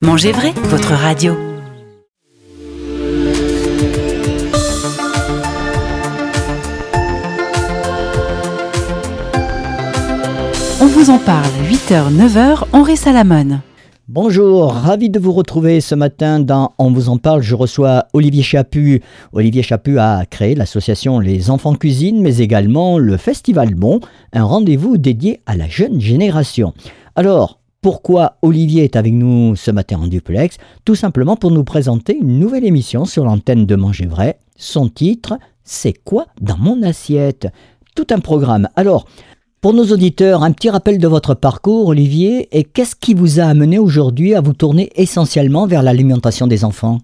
Mangez 0.00 0.30
vrai, 0.30 0.52
votre 0.62 0.92
radio. 0.92 1.36
On 10.80 10.86
vous 10.86 11.10
en 11.10 11.18
parle, 11.18 11.50
8h, 11.68 12.12
9h, 12.12 12.66
Henri 12.72 12.96
Salamone. 12.96 13.60
Bonjour, 14.06 14.72
ravi 14.72 15.10
de 15.10 15.18
vous 15.18 15.32
retrouver 15.32 15.80
ce 15.80 15.96
matin 15.96 16.38
dans 16.38 16.74
On 16.78 16.92
vous 16.92 17.08
en 17.08 17.18
parle. 17.18 17.42
Je 17.42 17.56
reçois 17.56 18.06
Olivier 18.12 18.44
Chaput. 18.44 19.02
Olivier 19.32 19.64
Chaput 19.64 19.98
a 19.98 20.24
créé 20.26 20.54
l'association 20.54 21.18
Les 21.18 21.50
Enfants 21.50 21.74
Cuisine, 21.74 22.22
mais 22.22 22.38
également 22.38 22.98
le 22.98 23.16
Festival 23.16 23.74
Bon, 23.74 23.98
un 24.32 24.44
rendez-vous 24.44 24.96
dédié 24.96 25.40
à 25.46 25.56
la 25.56 25.66
jeune 25.66 26.00
génération. 26.00 26.72
Alors, 27.16 27.57
pourquoi 27.80 28.38
Olivier 28.42 28.82
est 28.82 28.96
avec 28.96 29.12
nous 29.12 29.54
ce 29.54 29.70
matin 29.70 29.98
en 30.00 30.08
duplex 30.08 30.58
Tout 30.84 30.96
simplement 30.96 31.36
pour 31.36 31.52
nous 31.52 31.62
présenter 31.62 32.16
une 32.16 32.40
nouvelle 32.40 32.64
émission 32.64 33.04
sur 33.04 33.24
l'antenne 33.24 33.66
de 33.66 33.76
Manger 33.76 34.06
Vrai. 34.06 34.38
Son 34.56 34.88
titre, 34.88 35.38
C'est 35.62 35.92
quoi 35.92 36.26
dans 36.40 36.58
mon 36.58 36.82
assiette 36.82 37.46
Tout 37.94 38.08
un 38.10 38.18
programme. 38.18 38.68
Alors, 38.74 39.06
pour 39.60 39.74
nos 39.74 39.84
auditeurs, 39.84 40.42
un 40.42 40.50
petit 40.50 40.70
rappel 40.70 40.98
de 40.98 41.06
votre 41.06 41.34
parcours, 41.34 41.86
Olivier, 41.86 42.48
et 42.50 42.64
qu'est-ce 42.64 42.96
qui 42.96 43.14
vous 43.14 43.38
a 43.38 43.44
amené 43.44 43.78
aujourd'hui 43.78 44.34
à 44.34 44.40
vous 44.40 44.54
tourner 44.54 44.90
essentiellement 44.96 45.68
vers 45.68 45.84
l'alimentation 45.84 46.48
des 46.48 46.64
enfants 46.64 46.98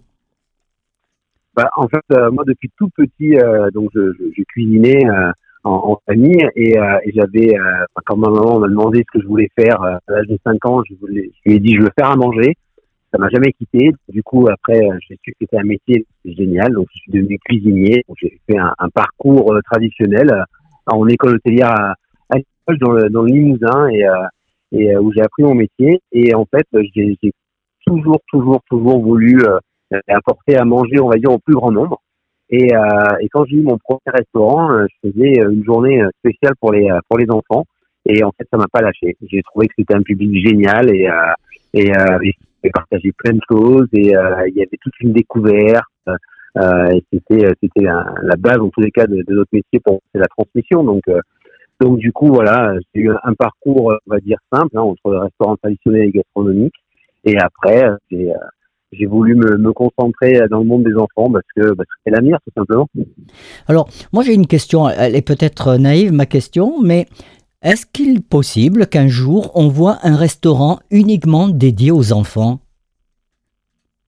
bah, 1.55 1.71
En 1.77 1.87
fait, 1.87 2.05
euh, 2.13 2.33
moi, 2.33 2.43
depuis 2.47 2.71
tout 2.77 2.89
petit, 2.97 3.37
euh, 3.37 3.71
je 3.75 4.43
cuisinais 4.49 5.07
euh, 5.09 5.31
en, 5.65 5.93
en, 5.93 6.01
famille 6.07 6.47
et, 6.57 6.79
euh, 6.79 6.99
et 7.05 7.13
j'avais, 7.13 7.59
euh, 7.59 7.85
quand 8.05 8.17
ma 8.17 8.31
maman 8.31 8.61
m'a 8.61 8.69
demandé 8.69 9.01
ce 9.01 9.19
que 9.19 9.23
je 9.23 9.27
voulais 9.27 9.49
faire 9.59 9.83
à 9.83 9.99
l'âge 10.09 10.27
de 10.29 10.39
5 10.45 10.65
ans, 10.67 10.83
je, 10.89 10.95
voulais, 11.01 11.31
je 11.35 11.51
lui 11.51 11.57
ai 11.57 11.61
dit 11.61 11.75
je 11.77 11.83
veux 11.83 11.91
faire 11.99 12.11
à 12.11 12.17
manger. 12.17 12.57
Ça 13.13 13.19
m'a 13.19 13.29
jamais 13.29 13.53
quitté. 13.53 13.93
Du 14.09 14.23
coup, 14.25 14.49
après, 14.49 14.81
j'ai 15.09 15.17
su 15.23 15.31
que 15.33 15.37
c'était 15.41 15.59
un 15.59 15.65
métier 15.65 16.05
génial, 16.25 16.73
donc 16.73 16.89
je 16.93 16.99
suis 16.99 17.13
devenu 17.13 17.39
cuisinier. 17.39 18.05
J'ai 18.21 18.41
fait 18.49 18.59
un, 18.59 18.75
un 18.79 18.89
parcours 18.89 19.57
traditionnel 19.71 20.45
en 20.87 21.07
école 21.07 21.37
hôtelière 21.37 21.71
à 21.71 21.95
dans 22.81 22.93
le, 22.93 23.11
dans 23.11 23.23
le 23.23 23.33
Limousin 23.33 23.89
et, 23.89 24.07
euh, 24.07 24.27
et 24.73 24.97
où 24.97 25.13
j'ai 25.13 25.23
appris 25.23 25.43
mon 25.43 25.55
métier. 25.55 26.01
Et 26.13 26.35
en 26.35 26.47
fait, 26.47 26.67
j'ai 26.95 27.17
toujours, 27.87 28.21
toujours, 28.29 28.63
toujours 28.71 29.01
voulu 29.01 29.43
euh, 29.45 29.59
apporter 30.09 30.57
à 30.57 30.65
manger, 30.65 31.01
on 31.01 31.09
va 31.09 31.17
dire, 31.17 31.33
au 31.33 31.39
plus 31.39 31.55
grand 31.55 31.73
nombre. 31.73 32.01
Et, 32.57 32.73
euh, 32.73 33.17
et 33.21 33.29
quand 33.31 33.45
j'ai 33.47 33.57
eu 33.57 33.63
mon 33.63 33.79
premier 33.79 34.01
restaurant, 34.07 34.87
je 34.87 35.09
faisais 35.09 35.41
une 35.41 35.65
journée 35.65 36.01
spéciale 36.21 36.55
pour 36.61 36.73
les 36.73 36.89
pour 37.09 37.19
les 37.19 37.27
enfants. 37.29 37.65
Et 38.07 38.23
en 38.23 38.31
fait, 38.31 38.47
ça 38.49 38.59
m'a 38.59 38.69
pas 38.71 38.81
lâché. 38.81 39.17
J'ai 39.29 39.43
trouvé 39.43 39.67
que 39.67 39.75
c'était 39.77 39.97
un 39.97 40.03
public 40.03 40.47
génial 40.47 40.95
et 40.95 41.09
et, 41.73 41.91
et 42.63 42.71
partagé 42.71 43.11
plein 43.19 43.33
de 43.33 43.41
choses. 43.51 43.89
Et 43.93 44.13
il 44.13 44.55
y 44.55 44.63
avait 44.63 44.79
toute 44.81 45.01
une 45.01 45.13
découverte. 45.13 45.85
et 46.57 47.03
c'était 47.13 47.49
c'était 47.61 47.83
la, 47.83 48.37
base 48.39 48.61
en 48.61 48.69
tous 48.69 48.83
les 48.83 48.93
cas 48.93 49.09
de, 49.09 49.23
de 49.23 49.35
notre 49.35 49.51
métier 49.53 49.81
pour 49.81 50.01
c'est 50.13 50.21
la 50.21 50.29
transmission. 50.29 50.85
Donc 50.85 51.03
donc 51.81 51.99
du 51.99 52.13
coup, 52.13 52.29
voilà, 52.29 52.75
j'ai 52.95 53.03
eu 53.03 53.11
un 53.11 53.35
parcours, 53.35 53.95
on 54.07 54.11
va 54.11 54.21
dire, 54.21 54.39
simple, 54.53 54.79
hein, 54.79 54.83
entre 54.83 55.13
restaurant 55.13 55.57
traditionnel 55.57 56.03
et 56.03 56.13
gastronomique. 56.13 56.75
Et 57.25 57.37
après, 57.37 57.89
j'ai, 58.11 58.31
euh, 58.31 58.39
j'ai 58.99 59.07
voulu 59.07 59.35
me, 59.35 59.57
me, 59.57 59.73
concentrer 59.73 60.41
dans 60.51 60.59
le 60.59 60.65
monde 60.65 60.85
des 60.85 60.95
enfants 60.95 61.31
parce 61.31 61.47
que, 61.57 61.75
que 61.75 61.85
c'est 62.05 62.11
l'avenir, 62.11 62.39
tout 62.47 62.53
simplement. 62.57 62.89
Alors, 63.67 63.89
moi 64.13 64.23
j'ai 64.23 64.35
une 64.35 64.47
question, 64.47 64.89
elle 64.89 65.17
est 65.17 65.27
peut-être 65.27 65.77
naïve, 65.77 66.13
ma 66.13 66.27
question, 66.27 66.81
mais 66.83 67.07
est-ce 67.63 67.87
qu'il 67.87 68.19
est 68.19 68.29
possible 68.29 68.87
qu'un 68.87 69.09
jour 69.09 69.51
on 69.55 69.69
voit 69.69 69.99
un 70.03 70.17
restaurant 70.17 70.81
uniquement 70.91 71.49
dédié 71.49 71.91
aux 71.91 72.13
enfants? 72.13 72.61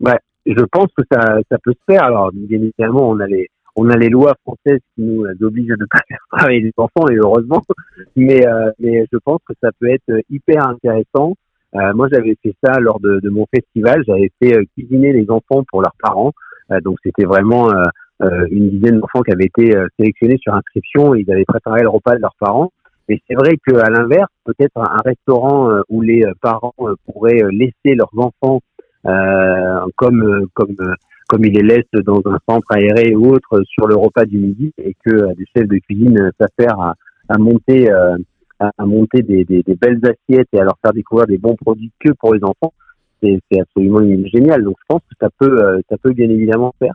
Ouais, 0.00 0.18
je 0.44 0.62
pense 0.70 0.88
que 0.96 1.02
ça, 1.10 1.38
ça 1.50 1.56
peut 1.62 1.72
se 1.72 1.92
faire. 1.92 2.04
Alors, 2.04 2.30
bien 2.32 2.60
évidemment, 2.60 3.08
on 3.08 3.18
a 3.18 3.26
les, 3.26 3.48
on 3.76 3.90
a 3.90 3.96
les 3.96 4.08
lois 4.08 4.34
françaises 4.42 4.80
qui 4.94 5.02
nous 5.02 5.24
obligent 5.42 5.68
de 5.68 5.80
ne 5.80 5.86
pas 5.86 6.00
faire 6.08 6.18
travailler 6.30 6.60
les 6.60 6.72
enfants, 6.76 7.08
et 7.10 7.16
heureusement. 7.16 7.62
Mais, 8.14 8.46
euh, 8.46 8.70
mais 8.78 9.06
je 9.12 9.18
pense 9.24 9.40
que 9.46 9.54
ça 9.62 9.70
peut 9.78 9.88
être 9.88 10.20
hyper 10.30 10.66
intéressant. 10.66 11.34
Euh, 11.76 11.92
moi, 11.94 12.08
j'avais 12.10 12.36
fait 12.42 12.54
ça 12.64 12.78
lors 12.80 13.00
de, 13.00 13.20
de 13.20 13.30
mon 13.30 13.46
festival. 13.54 14.02
J'avais 14.06 14.30
fait 14.40 14.56
euh, 14.56 14.64
cuisiner 14.76 15.12
les 15.12 15.30
enfants 15.30 15.62
pour 15.68 15.82
leurs 15.82 15.96
parents. 16.00 16.32
Euh, 16.72 16.80
donc, 16.80 16.98
c'était 17.04 17.24
vraiment 17.24 17.70
une 18.50 18.70
dizaine 18.70 18.98
d'enfants 18.98 19.22
qui 19.22 19.32
avaient 19.32 19.44
été 19.44 19.74
sélectionnés 19.98 20.38
sur 20.40 20.54
inscription. 20.54 21.14
Et 21.14 21.20
ils 21.20 21.30
avaient 21.30 21.44
préparé 21.44 21.82
le 21.82 21.90
repas 21.90 22.16
de 22.16 22.22
leurs 22.22 22.34
parents. 22.40 22.72
Et 23.08 23.20
c'est 23.28 23.34
vrai 23.34 23.56
qu'à 23.64 23.90
l'inverse, 23.90 24.30
peut-être 24.44 24.78
un 24.78 25.02
restaurant 25.04 25.70
où 25.90 26.00
les 26.00 26.24
parents 26.40 26.74
pourraient 27.04 27.42
laisser 27.50 27.94
leurs 27.94 28.10
enfants 28.16 28.60
comme 29.96 30.46
comme 30.54 30.74
comme 31.28 31.44
il 31.44 31.52
les 31.52 31.62
laisse 31.62 32.02
dans 32.04 32.22
un 32.24 32.38
centre 32.48 32.66
aéré 32.70 33.14
ou 33.14 33.32
autre 33.32 33.62
sur 33.64 33.86
le 33.86 33.96
repas 33.96 34.24
du 34.24 34.38
midi 34.38 34.72
et 34.78 34.96
que 35.04 35.34
des 35.34 35.44
chefs 35.54 35.68
de 35.68 35.76
cuisine 35.76 36.32
s'affairent 36.40 36.80
à, 36.80 36.94
à, 37.28 37.38
monter 37.38 37.90
euh, 38.62 38.68
à, 38.78 38.86
monter 38.86 39.22
des, 39.22 39.44
des, 39.44 39.62
des, 39.62 39.74
belles 39.74 40.00
assiettes 40.04 40.48
et 40.52 40.60
à 40.60 40.64
leur 40.64 40.78
faire 40.82 40.92
découvrir 40.92 41.26
des 41.26 41.38
bons 41.38 41.56
produits 41.56 41.92
que 41.98 42.10
pour 42.12 42.34
les 42.34 42.42
enfants, 42.42 42.72
c'est 43.22 43.60
absolument 43.60 44.00
génial. 44.32 44.62
Donc 44.62 44.76
je 44.80 44.84
pense 44.88 45.02
que 45.02 45.16
ça 45.20 45.28
peut 45.38 45.62
euh, 45.62 45.80
ça 45.88 45.96
peut 45.98 46.12
bien 46.12 46.28
évidemment 46.28 46.74
faire. 46.78 46.94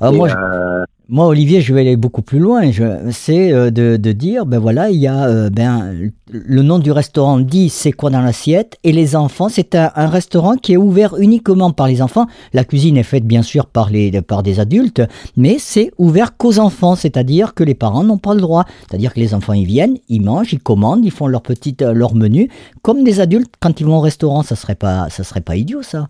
Alors 0.00 0.14
moi, 0.14 0.28
euh, 0.28 0.84
moi, 1.12 1.26
Olivier, 1.26 1.60
je 1.60 1.74
vais 1.74 1.80
aller 1.80 1.96
beaucoup 1.96 2.22
plus 2.22 2.38
loin. 2.38 2.70
C'est 3.10 3.52
euh, 3.52 3.72
de, 3.72 3.96
de, 3.96 4.12
dire, 4.12 4.46
ben 4.46 4.60
voilà, 4.60 4.90
il 4.90 4.98
y 5.00 5.08
a 5.08 5.26
euh, 5.26 5.50
ben, 5.50 5.92
le 6.30 6.62
nom 6.62 6.78
du 6.78 6.92
restaurant 6.92 7.40
dit 7.40 7.68
c'est 7.68 7.90
quoi 7.90 8.10
dans 8.10 8.20
l'assiette, 8.20 8.78
et 8.84 8.92
les 8.92 9.16
enfants, 9.16 9.48
c'est 9.48 9.74
un, 9.74 9.90
un, 9.96 10.06
restaurant 10.06 10.54
qui 10.54 10.74
est 10.74 10.76
ouvert 10.76 11.16
uniquement 11.16 11.72
par 11.72 11.88
les 11.88 12.00
enfants. 12.00 12.26
La 12.52 12.62
cuisine 12.62 12.96
est 12.96 13.02
faite 13.02 13.24
bien 13.24 13.42
sûr 13.42 13.66
par, 13.66 13.90
les, 13.90 14.22
par 14.22 14.44
des 14.44 14.60
adultes, 14.60 15.02
mais 15.36 15.56
c'est 15.58 15.90
ouvert 15.98 16.36
qu'aux 16.36 16.60
enfants, 16.60 16.94
c'est-à-dire 16.94 17.54
que 17.54 17.64
les 17.64 17.74
parents 17.74 18.04
n'ont 18.04 18.18
pas 18.18 18.34
le 18.34 18.40
droit. 18.40 18.64
C'est-à-dire 18.88 19.12
que 19.12 19.18
les 19.18 19.34
enfants, 19.34 19.52
ils 19.54 19.66
viennent, 19.66 19.96
ils 20.08 20.22
mangent, 20.22 20.52
ils 20.52 20.62
commandent, 20.62 21.04
ils 21.04 21.10
font 21.10 21.26
leur 21.26 21.42
petite 21.42 21.82
leur 21.82 22.14
menu, 22.14 22.48
comme 22.82 23.02
des 23.02 23.18
adultes 23.18 23.52
quand 23.58 23.80
ils 23.80 23.86
vont 23.86 23.96
au 23.96 24.00
restaurant. 24.00 24.44
Ça 24.44 24.54
serait 24.54 24.76
pas, 24.76 25.08
ça 25.10 25.24
serait 25.24 25.40
pas 25.40 25.56
idiot, 25.56 25.82
ça. 25.82 26.06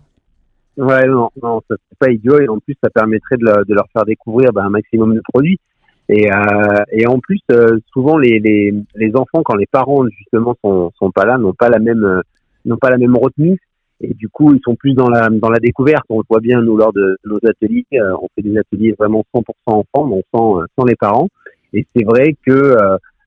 Ouais, 0.81 1.05
non, 1.05 1.29
non, 1.43 1.61
c'est 1.69 1.77
pas 1.99 2.09
idiot 2.09 2.39
et 2.39 2.49
en 2.49 2.57
plus 2.57 2.75
ça 2.83 2.89
permettrait 2.89 3.37
de, 3.37 3.45
leur 3.71 3.85
faire 3.93 4.03
découvrir 4.03 4.51
ben, 4.51 4.65
un 4.65 4.71
maximum 4.71 5.13
de 5.13 5.21
produits. 5.31 5.59
Et, 6.09 6.27
euh, 6.31 7.07
en 7.07 7.19
plus, 7.19 7.39
euh, 7.51 7.77
souvent 7.93 8.17
les, 8.17 8.81
enfants, 9.13 9.43
quand 9.45 9.55
les 9.55 9.67
parents 9.67 10.03
justement 10.17 10.55
sont, 10.65 10.91
sont 10.97 11.11
pas 11.11 11.25
là, 11.25 11.37
n'ont 11.37 11.53
pas 11.53 11.69
la 11.69 11.77
même 11.77 12.03
euh, 12.03 12.21
n'ont 12.65 12.77
pas 12.77 12.89
la 12.89 12.97
même 12.97 13.15
retenue 13.15 13.59
et 14.01 14.13
du 14.15 14.27
coup 14.29 14.53
ils 14.55 14.61
sont 14.63 14.75
plus 14.75 14.95
dans 14.95 15.07
la 15.07 15.29
dans 15.29 15.51
la 15.51 15.59
découverte. 15.59 16.03
On 16.09 16.17
le 16.17 16.23
voit 16.27 16.39
bien 16.39 16.63
nous 16.63 16.77
lors 16.77 16.93
de, 16.93 17.15
nos 17.25 17.37
ateliers, 17.47 17.85
on 17.93 18.27
fait 18.33 18.41
des 18.41 18.57
ateliers 18.57 18.95
vraiment 18.97 19.23
100% 19.35 19.43
enfants, 19.67 20.07
donc 20.07 20.23
sans 20.33 20.61
sans 20.75 20.85
les 20.85 20.95
parents. 20.95 21.27
Et 21.73 21.85
c'est 21.95 22.05
vrai 22.05 22.35
que 22.43 22.75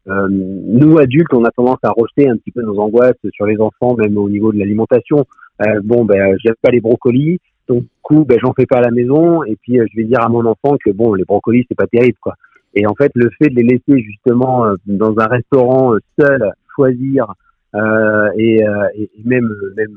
nous 0.09 0.99
adultes, 0.99 1.33
on 1.33 1.45
a 1.45 1.53
tendance 1.53 1.79
à 1.85 1.91
rejeter 1.91 2.29
un 2.29 2.37
petit 2.37 2.51
peu 2.51 2.63
nos 2.63 2.81
angoisses 2.81 3.15
sur 3.33 3.47
les 3.47 3.59
enfants, 3.61 3.95
même 3.97 4.19
au 4.19 4.29
niveau 4.29 4.53
de 4.53 4.59
l'alimentation. 4.59 5.25
Euh, 5.63 5.81
bon, 5.85 6.05
ben, 6.05 6.37
j'aime 6.43 6.55
pas 6.61 6.71
les 6.71 6.81
brocolis, 6.81 7.39
donc 7.69 7.83
du 7.83 7.89
coup, 8.03 8.25
ben, 8.25 8.39
j'en 8.41 8.53
fais 8.53 8.67
pas 8.67 8.79
à 8.79 8.83
la 8.83 8.91
maison, 8.91 9.45
et 9.45 9.57
puis 9.57 9.79
euh, 9.79 9.87
je 9.91 9.97
vais 9.97 10.05
dire 10.05 10.21
à 10.21 10.29
mon 10.29 10.45
enfant 10.47 10.77
que 10.85 10.91
bon, 10.91 11.15
les 11.15 11.25
brocolis 11.25 11.65
c'est 11.69 11.77
pas 11.77 11.87
terrible, 11.87 12.19
quoi. 12.21 12.35
Et 12.75 12.87
en 12.87 12.95
fait, 12.95 13.13
le 13.15 13.31
fait 13.39 13.51
de 13.51 13.55
les 13.55 13.63
laisser 13.63 14.03
justement 14.03 14.67
euh, 14.67 14.75
dans 14.87 15.15
un 15.19 15.27
restaurant 15.27 15.95
seul, 16.19 16.53
choisir 16.75 17.33
euh, 17.77 18.29
et, 18.37 18.63
et, 18.97 19.11
même 19.25 19.53
même 19.77 19.97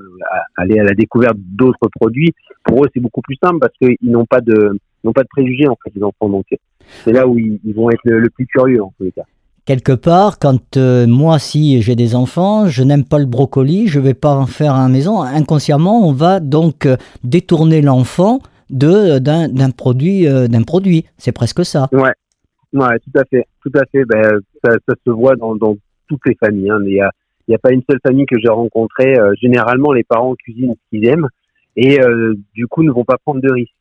aller 0.55 0.79
à 0.79 0.83
la 0.83 0.93
découverte 0.93 1.37
d'autres 1.37 1.89
produits, 1.95 2.33
pour 2.63 2.83
eux 2.83 2.87
c'est 2.93 2.99
beaucoup 2.99 3.21
plus 3.21 3.37
simple 3.43 3.59
parce 3.59 3.73
qu'ils 3.79 4.11
n'ont 4.11 4.25
pas 4.25 4.41
de 4.41 4.77
n'ont 5.03 5.13
pas 5.13 5.23
de 5.23 5.27
préjugés 5.27 5.67
en 5.67 5.77
fait 5.83 5.91
les 5.95 6.03
enfants. 6.03 6.29
Donc 6.29 6.45
c'est 7.03 7.11
là 7.11 7.27
où 7.27 7.37
ils, 7.37 7.73
vont 7.73 7.89
être 7.89 8.01
le, 8.03 8.29
plus 8.29 8.45
curieux 8.45 8.81
en 8.83 8.93
tous 8.97 9.05
les 9.05 9.11
cas 9.11 9.23
quelque 9.67 9.91
part, 9.91 10.39
quand 10.39 10.77
euh, 10.77 11.05
moi, 11.05 11.37
si 11.37 11.81
j'ai 11.81 11.95
des 11.95 12.15
enfants, 12.15 12.67
je 12.67 12.83
n'aime 12.83 13.03
pas 13.03 13.19
le 13.19 13.25
brocoli, 13.25 13.87
je 13.87 13.99
vais 13.99 14.13
pas 14.15 14.33
en 14.33 14.47
faire 14.47 14.73
à 14.73 14.83
la 14.83 14.87
maison. 14.87 15.21
Inconsciemment, 15.21 16.07
on 16.07 16.13
va 16.13 16.39
donc 16.39 16.85
euh, 16.87 16.95
détourner 17.23 17.81
l'enfant 17.81 18.39
de 18.69 19.19
d'un 19.19 19.71
produit 19.71 20.27
euh, 20.27 20.47
d'un 20.47 20.63
produit. 20.63 21.05
C'est 21.17 21.33
presque 21.33 21.63
ça. 21.63 21.87
Ouais, 21.91 22.13
ouais, 22.73 22.99
tout 22.99 23.19
à 23.19 23.23
fait, 23.25 23.45
tout 23.61 23.71
à 23.75 23.85
fait. 23.91 24.05
Ben, 24.05 24.39
ça, 24.63 24.73
ça 24.87 24.95
se 25.05 25.11
voit 25.11 25.35
dans, 25.35 25.55
dans 25.55 25.77
toutes 26.07 26.25
les 26.25 26.35
familles. 26.35 26.69
Hein. 26.69 26.79
Il 26.85 26.93
y 26.93 27.01
a 27.01 27.11
n'y 27.49 27.55
a 27.55 27.59
pas 27.59 27.71
une 27.71 27.83
seule 27.89 27.99
famille 28.05 28.25
que 28.25 28.37
j'ai 28.39 28.49
rencontrée. 28.49 29.15
généralement, 29.39 29.93
les 29.93 30.03
parents 30.03 30.35
cuisinent 30.35 30.73
ce 30.75 30.89
qu'ils 30.89 31.07
aiment 31.07 31.29
et 31.77 31.97
du 32.53 32.67
coup 32.67 32.83
ne 32.83 32.91
vont 32.91 33.05
pas 33.05 33.17
prendre 33.17 33.39
de 33.39 33.49
risques. 33.49 33.71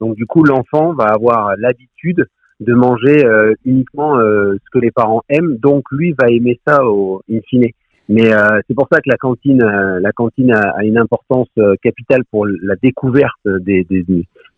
Donc 0.00 0.14
du 0.14 0.26
coup, 0.26 0.44
l'enfant 0.44 0.94
va 0.94 1.06
avoir 1.06 1.56
l'habitude 1.56 2.24
de 2.60 2.74
manger 2.74 3.24
euh, 3.24 3.54
uniquement 3.64 4.18
euh, 4.18 4.54
ce 4.54 4.70
que 4.72 4.78
les 4.78 4.90
parents 4.90 5.22
aiment. 5.28 5.56
Donc 5.56 5.84
lui 5.90 6.14
va 6.18 6.28
aimer 6.30 6.58
ça 6.66 6.84
au 6.84 7.22
in 7.30 7.40
fine. 7.48 7.66
Mais 8.08 8.32
euh, 8.32 8.60
c'est 8.66 8.74
pour 8.74 8.86
ça 8.90 9.00
que 9.00 9.08
la 9.08 9.16
cantine, 9.16 9.62
euh, 9.62 9.98
la 10.00 10.12
cantine 10.12 10.52
a, 10.52 10.70
a 10.76 10.84
une 10.84 10.98
importance 10.98 11.48
euh, 11.58 11.74
capitale 11.82 12.22
pour 12.30 12.46
la 12.46 12.76
découverte 12.80 13.40
des, 13.44 13.84
des, 13.84 14.04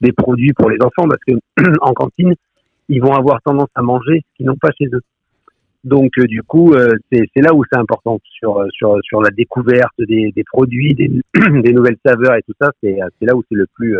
des, 0.00 0.12
produits 0.12 0.52
pour 0.52 0.68
les 0.68 0.76
enfants, 0.82 1.08
parce 1.08 1.22
que 1.26 1.32
en 1.80 1.94
cantine, 1.94 2.34
ils 2.90 3.00
vont 3.00 3.14
avoir 3.14 3.40
tendance 3.42 3.70
à 3.74 3.82
manger 3.82 4.20
ce 4.20 4.36
qu'ils 4.36 4.46
n'ont 4.46 4.56
pas 4.56 4.70
chez 4.76 4.86
eux. 4.92 5.00
Donc 5.84 6.10
du 6.18 6.42
coup, 6.42 6.74
c'est 7.10 7.40
là 7.40 7.54
où 7.54 7.62
c'est 7.70 7.78
important 7.78 8.18
sur 8.24 8.66
sur 8.72 8.98
sur 9.02 9.22
la 9.22 9.30
découverte 9.30 9.94
des, 9.98 10.32
des 10.34 10.44
produits, 10.44 10.92
des, 10.94 11.08
nouvelles 11.72 11.96
saveurs 12.04 12.34
et 12.34 12.42
tout 12.42 12.52
ça. 12.60 12.72
C'est 12.82 12.98
là 13.20 13.36
où 13.36 13.44
c'est 13.48 13.54
le 13.54 13.66
plus 13.74 13.96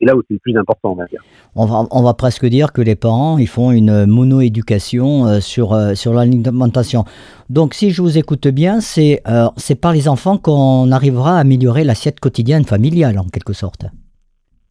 c'est 0.00 0.06
là 0.06 0.16
où 0.16 0.22
c'est 0.26 0.34
le 0.34 0.40
plus 0.40 0.56
important, 0.56 0.92
on 0.92 0.94
va 0.94 1.04
dire. 1.06 1.22
On 1.54 1.66
va, 1.66 1.86
on 1.90 2.02
va 2.02 2.14
presque 2.14 2.46
dire 2.46 2.72
que 2.72 2.80
les 2.80 2.96
parents, 2.96 3.36
ils 3.38 3.48
font 3.48 3.70
une 3.70 4.06
mono-éducation 4.06 5.40
sur, 5.40 5.76
sur 5.94 6.14
l'alimentation. 6.14 7.04
Donc, 7.50 7.74
si 7.74 7.90
je 7.90 8.00
vous 8.00 8.16
écoute 8.16 8.48
bien, 8.48 8.80
c'est 8.80 9.22
c'est 9.56 9.78
par 9.80 9.92
les 9.92 10.08
enfants 10.08 10.38
qu'on 10.38 10.90
arrivera 10.90 11.36
à 11.36 11.40
améliorer 11.40 11.84
l'assiette 11.84 12.18
quotidienne 12.20 12.64
familiale, 12.64 13.18
en 13.18 13.24
quelque 13.24 13.52
sorte. 13.52 13.84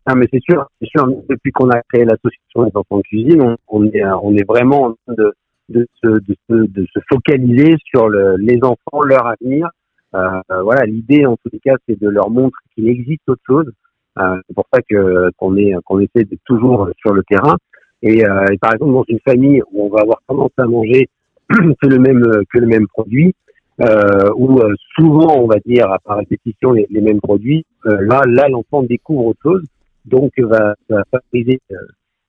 Ah, 0.05 0.15
mais 0.15 0.27
c'est 0.33 0.41
sûr, 0.41 0.65
c'est 0.81 0.89
sûr. 0.89 1.07
Depuis 1.29 1.51
qu'on 1.51 1.69
a 1.69 1.81
créé 1.93 2.03
l'association 2.03 2.63
des 2.63 2.71
enfants 2.73 2.97
de 2.97 3.03
cuisine, 3.03 3.55
on, 3.67 3.85
est, 3.85 4.03
on 4.23 4.35
est 4.35 4.47
vraiment 4.47 4.85
en 4.85 4.93
train 4.93 5.13
de, 5.15 5.33
de, 5.69 5.87
se, 6.03 6.07
de, 6.07 6.65
de 6.65 6.85
se 6.91 6.99
focaliser 7.11 7.75
sur 7.85 8.09
le, 8.09 8.35
les 8.37 8.59
enfants, 8.63 9.03
leur 9.03 9.27
avenir. 9.27 9.67
Euh, 10.15 10.41
voilà, 10.63 10.85
l'idée 10.85 11.27
en 11.27 11.35
tous 11.35 11.49
les 11.53 11.59
cas, 11.59 11.75
c'est 11.87 11.99
de 11.99 12.09
leur 12.09 12.31
montrer 12.31 12.63
qu'il 12.73 12.87
existe 12.89 13.21
autre 13.27 13.43
chose. 13.45 13.71
Euh, 14.17 14.38
c'est 14.47 14.56
pour 14.56 14.65
ça 14.73 14.81
que 14.81 15.29
qu'on 15.38 15.56
est 15.57 15.73
qu'on 15.85 16.00
essaie 16.00 16.23
d'être 16.25 16.44
toujours 16.45 16.89
sur 17.00 17.13
le 17.13 17.23
terrain. 17.23 17.56
Et, 18.01 18.25
euh, 18.25 18.45
par 18.61 18.73
exemple, 18.73 18.94
dans 18.94 19.03
une 19.07 19.19
famille 19.19 19.61
où 19.71 19.85
on 19.85 19.89
va 19.89 20.01
avoir 20.01 20.21
tendance 20.27 20.51
à 20.57 20.65
manger 20.65 21.09
que 21.50 21.88
le 21.88 22.00
même 22.00 22.23
que 22.51 22.59
le 22.59 22.67
même 22.67 22.88
produit, 22.88 23.35
euh, 23.81 24.29
où 24.35 24.59
euh, 24.59 24.73
souvent 24.95 25.38
on 25.38 25.47
va 25.47 25.57
dire 25.65 25.95
par 26.06 26.17
répétition 26.17 26.71
les, 26.71 26.88
mêmes 27.01 27.21
produits, 27.21 27.65
euh, 27.85 27.97
là 28.01 28.21
là 28.25 28.47
l'enfant 28.50 28.83
découvre 28.83 29.27
autre 29.27 29.39
chose 29.44 29.63
donc 30.06 30.31
va, 30.39 30.75
va 30.89 31.03
favoriser 31.12 31.62
euh, 31.71 31.75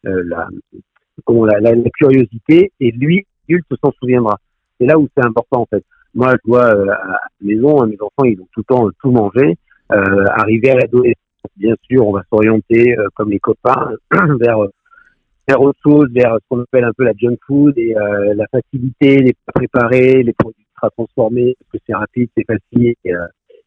euh, 0.07 0.23
la, 0.27 0.49
comment, 1.25 1.47
la, 1.47 1.73
curiosité 1.99 2.73
et 2.81 2.91
lui, 2.93 3.27
l'adulte 3.49 3.67
s'en 3.83 3.93
souviendra. 3.93 4.39
C'est 4.79 4.87
là 4.87 4.99
où 4.99 5.09
c'est 5.17 5.25
important 5.25 5.63
en 5.63 5.67
fait. 5.67 5.85
Moi, 6.15 6.33
je 6.33 6.51
vois 6.51 6.67
euh, 6.75 6.91
à 6.91 7.07
la 7.07 7.21
maison, 7.41 7.87
mes 7.87 8.01
enfants, 8.01 8.25
ils 8.25 8.41
ont 8.41 8.49
tout 8.53 8.61
le 8.69 8.75
temps 8.75 8.89
tout 9.01 9.11
mangé. 9.11 9.57
Euh, 9.93 10.25
arriver 10.37 10.71
à 10.71 10.77
l'adolescence, 10.77 11.20
bien 11.61 11.75
sûr, 11.83 12.07
on 12.07 12.13
va 12.13 12.23
s'orienter 12.29 12.97
comme 13.15 13.31
les 13.31 13.39
copains 13.39 13.93
vers 14.41 14.67
vers 15.51 15.61
autre 15.61 15.79
chose, 15.83 16.09
vers 16.13 16.35
ce 16.35 16.45
qu'on 16.49 16.63
appelle 16.63 16.85
un 16.85 16.93
peu 16.97 17.05
la 17.05 17.13
junk 17.17 17.37
food 17.47 17.77
et 17.77 17.97
euh, 17.97 18.35
la 18.35 18.47
facilité, 18.49 19.17
les 19.19 19.35
préparer, 19.53 20.23
les 20.23 20.33
produits 20.33 20.65
ultra 20.71 20.91
transformés, 20.91 21.57
parce 21.59 21.73
que 21.73 21.79
c'est 21.87 21.95
rapide, 21.95 22.29
c'est 22.37 22.47
facile. 22.47 22.95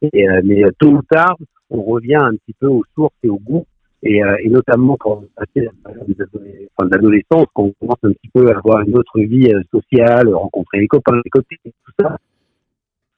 Mais 0.01 0.63
tôt 0.80 0.90
ou 0.90 1.01
tard, 1.10 1.36
on 1.69 1.81
revient 1.81 2.16
un 2.16 2.36
petit 2.36 2.54
peu 2.60 2.68
aux 2.68 2.84
sources 2.95 3.16
et 3.24 3.30
au 3.30 3.38
goût 3.38 3.66
et, 4.04 4.22
euh, 4.22 4.36
notamment 4.50 4.98
quand 4.98 5.24
on 5.24 5.28
passe 5.36 5.48
enfin, 5.86 6.90
l'adolescence, 6.92 7.48
quand 7.54 7.63
on 7.63 7.74
commence 7.80 8.00
un 8.04 8.12
petit 8.12 8.30
peu 8.34 8.50
à 8.50 8.57
avoir 8.57 8.81
une 8.81 8.98
autre 8.98 9.19
vie 9.19 9.50
euh, 9.54 9.62
sociale, 9.72 10.34
rencontrer 10.34 10.80
les 10.80 10.88
copains, 10.88 11.22
les 11.24 11.30
copines, 11.30 11.57
tout 11.63 11.94
ça, 12.00 12.18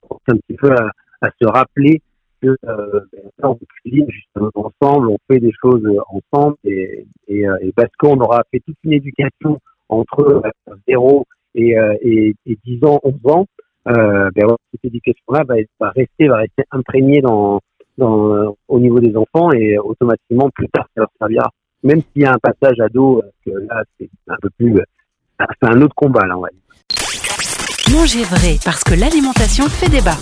on 0.10 0.18
un 0.28 0.38
petit 0.38 0.56
peu 0.56 0.72
à 0.72 1.30
se 1.42 1.48
rappeler 1.48 2.02
que 2.42 2.58
euh, 2.66 3.00
ben, 3.12 3.22
on 3.44 3.58
cuisine 3.82 4.08
justement 4.10 4.52
ensemble, 4.56 5.10
on 5.10 5.18
fait 5.28 5.40
des 5.40 5.54
choses 5.62 5.84
ensemble, 6.08 6.56
et, 6.64 7.06
et, 7.28 7.48
euh, 7.48 7.58
et 7.62 7.72
parce 7.72 7.92
qu'on 8.00 8.20
aura 8.20 8.44
fait 8.52 8.62
toute 8.66 8.78
une 8.84 8.94
éducation 8.94 9.60
entre 9.90 10.44
0 10.88 11.26
et, 11.56 11.76
et, 12.02 12.36
et 12.46 12.58
10 12.66 12.86
ans, 12.86 13.00
11 13.04 13.14
ans, 13.26 13.46
euh, 13.88 14.30
ben, 14.36 14.48
cette 14.72 14.86
éducation-là 14.86 15.44
va, 15.48 15.56
va 15.80 15.90
rester, 15.92 16.28
va 16.28 16.38
rester 16.38 16.64
imprégnée 16.72 17.22
dans 17.22 17.60
euh, 18.02 18.52
au 18.68 18.80
niveau 18.80 19.00
des 19.00 19.16
enfants 19.16 19.52
et 19.54 19.78
automatiquement 19.78 20.50
plus 20.54 20.68
tard 20.70 20.86
ça 20.96 21.02
leur 21.02 21.10
servira. 21.18 21.50
Même 21.84 22.02
s'il 22.02 22.24
y 22.24 22.26
a 22.26 22.34
un 22.34 22.40
passage 22.40 22.78
euh, 22.82 23.22
que 23.46 23.52
là 23.52 23.84
c'est 23.98 24.10
un 24.28 24.36
peu 24.42 24.50
plus, 24.58 24.76
euh, 24.76 24.84
c'est 25.40 25.70
un 25.70 25.82
autre 25.82 25.96
combat 25.96 26.26
là 26.26 26.36
dire. 26.36 27.96
Manger 27.96 28.24
vrai 28.24 28.58
parce 28.66 28.84
que 28.84 28.96
l'alimentation 29.00 29.66
fait 29.70 29.90
débat. 29.90 30.18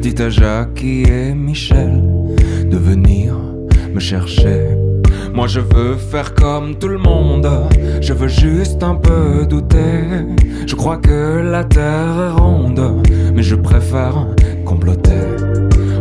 Dites 0.00 0.20
à 0.20 0.30
Jackie 0.30 1.02
et 1.02 1.34
Michel 1.34 2.02
de 2.70 2.76
venir 2.76 3.34
me 3.92 4.00
chercher. 4.00 4.68
Moi 5.32 5.46
je 5.46 5.60
veux 5.60 5.96
faire 5.96 6.34
comme 6.34 6.76
tout 6.76 6.88
le 6.88 6.98
monde, 6.98 7.48
je 8.00 8.12
veux 8.12 8.28
juste 8.28 8.82
un 8.82 8.94
peu 8.94 9.46
douter. 9.46 10.04
Je 10.66 10.74
crois 10.74 10.98
que 10.98 11.40
la 11.40 11.64
terre 11.64 12.16
est 12.28 12.40
ronde, 12.40 13.02
mais 13.34 13.42
je 13.42 13.56
préfère 13.56 14.26
comploter. 14.64 15.26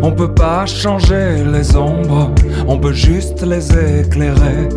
On 0.06 0.12
peut 0.12 0.34
pas 0.34 0.66
changer 0.66 1.44
les 1.52 1.76
ombres, 1.76 2.32
on 2.68 2.78
peut 2.78 2.94
juste 2.94 3.42
les 3.42 3.72
éclairer 4.02 4.68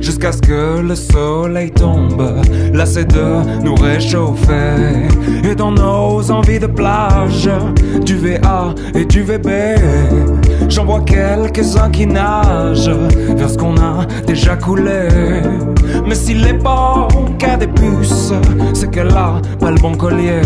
jusqu'à 0.00 0.32
ce 0.32 0.42
que 0.42 0.80
le 0.80 0.94
soleil 0.94 1.70
tombe. 1.70 2.42
C'est 2.84 3.12
de 3.12 3.62
nous 3.64 3.74
réchauffer 3.74 5.08
et 5.44 5.54
dans 5.54 5.72
nos 5.72 6.30
envies 6.30 6.60
de 6.60 6.66
plage, 6.66 7.50
du 8.04 8.16
VA 8.16 8.74
et 8.94 9.04
du 9.04 9.22
VB. 9.22 9.48
J'en 10.68 10.84
vois 10.84 11.00
quelques-uns 11.00 11.90
qui 11.90 12.06
nagent 12.06 12.88
vers 13.36 13.50
ce 13.50 13.58
qu'on 13.58 13.76
a 13.76 14.06
déjà 14.26 14.56
coulé. 14.56 15.08
Mais 16.06 16.14
est 16.14 16.62
pas 16.62 17.08
qu'à 17.38 17.56
des 17.56 17.66
puces, 17.66 18.32
c'est 18.72 18.90
qu'elle 18.90 19.10
a 19.10 19.42
pas 19.58 19.72
le 19.72 19.80
bon 19.80 19.94
collier. 19.96 20.40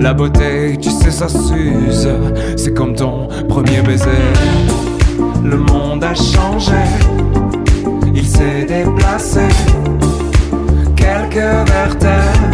La 0.00 0.12
beauté, 0.14 0.76
tu 0.80 0.90
sais, 0.90 1.10
ça 1.10 1.28
s'use. 1.28 2.08
C'est 2.56 2.74
comme 2.74 2.94
ton 2.94 3.28
premier 3.48 3.82
baiser. 3.82 4.10
Le 5.42 5.56
monde 5.56 6.04
a 6.04 6.14
changé 6.14 6.74
il 8.14 8.26
s'est 8.26 8.64
déplacé 8.64 9.40
quelques 10.96 11.68
vertèbres. 11.68 12.53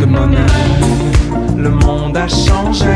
Le 0.00 1.70
monde 1.70 2.16
a 2.16 2.28
changé, 2.28 2.86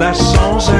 a 0.00 0.12
changé. 0.12 0.72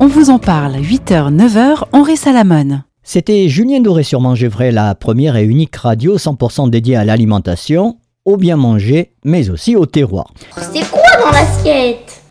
On 0.00 0.06
vous 0.06 0.30
en 0.30 0.38
parle, 0.38 0.76
8h, 0.76 1.34
9h, 1.34 1.84
Henri 1.92 2.16
Salamone. 2.16 2.84
C'était 3.02 3.48
Julien 3.48 3.80
Doré 3.80 4.02
sur 4.02 4.20
Manger 4.20 4.48
Vrai, 4.48 4.70
la 4.72 4.94
première 4.94 5.36
et 5.36 5.44
unique 5.44 5.76
radio 5.76 6.16
100% 6.16 6.70
dédiée 6.70 6.96
à 6.96 7.04
l'alimentation, 7.04 7.98
au 8.24 8.36
bien 8.36 8.56
manger, 8.56 9.12
mais 9.24 9.50
aussi 9.50 9.76
au 9.76 9.86
terroir. 9.86 10.32
C'est 10.56 10.90
quoi 10.90 11.02
dans 11.22 11.30
l'assiette? 11.30 12.23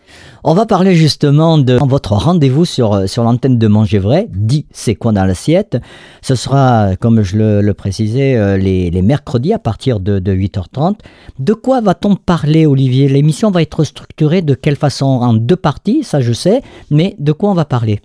On 0.45 0.53
va 0.53 0.65
parler 0.65 0.93
justement 0.93 1.57
de 1.57 1.77
votre 1.87 2.11
rendez-vous 2.11 2.65
sur, 2.65 3.07
sur 3.07 3.23
l'antenne 3.23 3.57
de 3.57 3.67
Manger 3.67 3.99
Vrai, 3.99 4.27
dit 4.29 4.65
C'est 4.71 4.93
quoi 4.93 5.13
dans 5.13 5.23
l'assiette? 5.23 5.77
Ce 6.21 6.35
sera, 6.35 6.97
comme 6.97 7.21
je 7.21 7.61
le, 7.61 7.73
précisais, 7.73 8.35
euh, 8.35 8.57
les, 8.57 9.01
mercredis 9.01 9.53
à 9.53 9.59
partir 9.59 10.01
de, 10.01 10.19
de 10.19 10.33
8h30. 10.33 10.99
De 11.39 11.53
quoi 11.53 11.79
va-t-on 11.79 12.15
parler, 12.15 12.65
Olivier? 12.65 13.07
L'émission 13.07 13.51
va 13.51 13.61
être 13.61 13.85
structurée 13.85 14.41
de 14.41 14.53
quelle 14.53 14.75
façon? 14.75 15.05
En 15.05 15.33
deux 15.33 15.55
parties, 15.55 16.03
ça 16.03 16.19
je 16.19 16.33
sais, 16.33 16.61
mais 16.91 17.15
de 17.19 17.31
quoi 17.31 17.49
on 17.49 17.53
va 17.53 17.63
parler? 17.63 18.01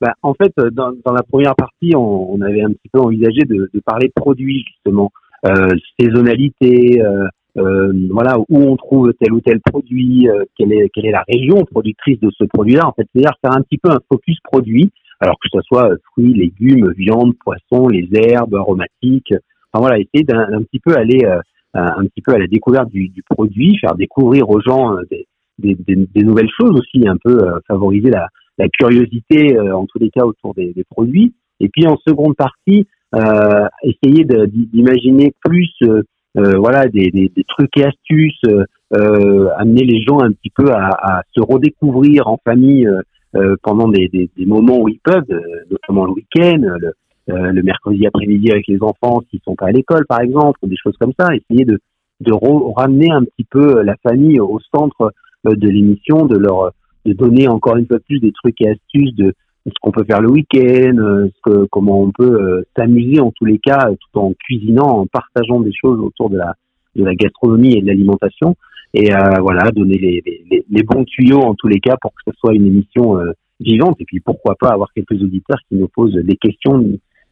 Bah, 0.00 0.14
en 0.22 0.34
fait, 0.34 0.52
euh, 0.58 0.70
dans, 0.72 0.90
la 1.12 1.22
première 1.22 1.54
partie, 1.54 1.94
on, 1.94 2.40
avait 2.40 2.62
un 2.62 2.70
petit 2.70 2.88
peu 2.92 2.98
envisagé 2.98 3.42
de, 3.46 3.70
de 3.72 3.80
parler 3.86 4.10
produits 4.12 4.64
justement, 4.66 5.12
euh, 5.46 5.68
saisonnalité, 6.00 7.02
euh, 7.02 7.06
euh, 7.06 7.28
voilà 7.56 8.38
où 8.38 8.58
on 8.58 8.76
trouve 8.76 9.12
tel 9.20 9.32
ou 9.32 9.40
tel 9.40 9.60
produit, 9.60 10.28
euh, 10.28 10.44
quelle 10.56 10.72
est 10.72 10.88
quelle 10.92 11.06
est 11.06 11.12
la 11.12 11.24
région 11.28 11.64
productrice 11.64 12.18
de 12.20 12.30
ce 12.36 12.44
produit-là. 12.44 12.86
En 12.86 12.92
fait, 12.92 13.06
c'est-à-dire 13.12 13.34
faire 13.42 13.56
un 13.56 13.62
petit 13.62 13.78
peu 13.78 13.90
un 13.90 14.00
focus 14.10 14.38
produit, 14.42 14.90
alors 15.20 15.36
que 15.38 15.48
ce 15.52 15.60
soit 15.62 15.90
euh, 15.90 15.96
fruits, 16.12 16.34
légumes, 16.34 16.92
viande, 16.96 17.32
poisson, 17.44 17.88
les 17.88 18.08
herbes 18.12 18.54
aromatiques. 18.54 19.32
Enfin 19.72 19.80
voilà, 19.86 19.98
essayer 19.98 20.24
d'un 20.24 20.46
un 20.52 20.62
petit 20.62 20.80
peu 20.80 20.96
aller 20.96 21.24
euh, 21.24 21.40
un 21.74 22.04
petit 22.06 22.22
peu 22.22 22.32
à 22.32 22.38
la 22.38 22.46
découverte 22.46 22.88
du, 22.90 23.08
du 23.08 23.22
produit, 23.28 23.76
faire 23.78 23.94
découvrir 23.94 24.48
aux 24.48 24.60
gens 24.60 24.96
euh, 24.96 25.02
des, 25.10 25.26
des, 25.58 25.96
des- 26.14 26.22
nouvelles 26.24 26.50
choses 26.60 26.78
aussi, 26.78 27.06
un 27.08 27.16
peu 27.22 27.42
euh, 27.42 27.58
favoriser 27.66 28.10
la, 28.10 28.28
la 28.58 28.68
curiosité 28.68 29.56
euh, 29.56 29.76
en 29.76 29.86
tous 29.86 29.98
les 29.98 30.10
cas 30.10 30.24
autour 30.24 30.54
des, 30.54 30.72
des 30.72 30.84
produits. 30.84 31.34
Et 31.60 31.68
puis 31.68 31.86
en 31.86 31.96
seconde 32.06 32.36
partie, 32.36 32.86
euh, 33.14 33.66
essayer 33.82 34.24
d'imaginer 34.24 35.32
plus 35.44 35.70
euh, 35.82 35.88
euh, 35.88 36.02
voilà 36.34 36.88
des, 36.88 37.10
des, 37.10 37.30
des 37.34 37.44
trucs 37.44 37.76
et 37.76 37.84
astuces, 37.84 38.40
euh, 38.48 38.64
euh, 38.96 39.48
amener 39.56 39.84
les 39.84 40.02
gens 40.02 40.20
un 40.20 40.32
petit 40.32 40.50
peu 40.50 40.70
à, 40.72 40.88
à 40.88 41.22
se 41.34 41.40
redécouvrir 41.40 42.26
en 42.28 42.38
famille 42.44 42.86
euh, 42.86 43.00
euh, 43.36 43.56
pendant 43.62 43.88
des, 43.88 44.08
des, 44.08 44.46
moments 44.46 44.80
où 44.80 44.88
ils 44.88 45.00
peuvent, 45.00 45.24
euh, 45.30 45.40
notamment 45.70 46.04
le 46.06 46.12
week-end, 46.12 46.58
le, 46.60 46.92
euh, 47.30 47.52
le 47.52 47.62
mercredi 47.62 48.06
après-midi 48.06 48.50
avec 48.50 48.66
les 48.68 48.78
enfants 48.80 49.22
s'ils 49.30 49.40
sont 49.44 49.56
pas 49.56 49.66
à 49.66 49.72
l'école 49.72 50.06
par 50.06 50.20
exemple, 50.20 50.58
ou 50.62 50.68
des 50.68 50.76
choses 50.76 50.96
comme 50.98 51.12
ça. 51.18 51.28
Essayer 51.34 51.64
de, 51.64 51.80
de 52.20 52.32
ramener 52.76 53.10
un 53.10 53.24
petit 53.24 53.46
peu 53.50 53.82
la 53.82 53.96
famille 54.02 54.38
au 54.38 54.60
centre 54.74 55.12
euh, 55.46 55.54
de 55.54 55.68
l'émission, 55.68 56.26
de 56.26 56.36
leur 56.36 56.72
de 57.04 57.12
donner 57.12 57.48
encore 57.48 57.76
une 57.76 57.86
fois 57.86 57.98
plus 58.06 58.18
des 58.18 58.32
trucs 58.32 58.60
et 58.62 58.70
astuces 58.70 59.14
de 59.14 59.34
ce 59.66 59.72
qu'on 59.80 59.90
peut 59.92 60.04
faire 60.04 60.20
le 60.20 60.30
week-end, 60.30 60.96
euh, 60.98 61.66
comment 61.70 62.02
on 62.02 62.10
peut 62.10 62.40
euh, 62.40 62.62
s'amuser 62.76 63.20
en 63.20 63.30
tous 63.32 63.46
les 63.46 63.58
cas, 63.58 63.88
euh, 63.90 63.94
tout 63.94 64.18
en 64.20 64.32
cuisinant, 64.44 64.88
en 65.00 65.06
partageant 65.06 65.60
des 65.60 65.72
choses 65.72 65.98
autour 66.00 66.30
de 66.30 66.36
la 66.38 66.54
de 66.96 67.04
la 67.04 67.14
gastronomie 67.14 67.74
et 67.76 67.80
de 67.82 67.86
l'alimentation. 67.88 68.54
Et 68.92 69.12
euh, 69.12 69.18
voilà, 69.40 69.72
donner 69.72 69.98
les, 69.98 70.22
les, 70.24 70.64
les- 70.70 70.82
bons 70.84 71.02
tuyaux 71.04 71.40
en 71.40 71.54
tous 71.54 71.66
les 71.66 71.80
cas 71.80 71.96
pour 72.00 72.12
que 72.12 72.22
ce 72.30 72.32
soit 72.38 72.54
une 72.54 72.66
émission 72.66 73.18
euh, 73.18 73.32
vivante. 73.58 73.96
Et 74.00 74.04
puis 74.04 74.20
pourquoi 74.20 74.54
pas 74.54 74.68
avoir 74.68 74.92
quelques 74.94 75.20
auditeurs 75.20 75.58
qui 75.68 75.74
nous 75.74 75.88
posent 75.88 76.14
des 76.14 76.36
questions 76.36 76.78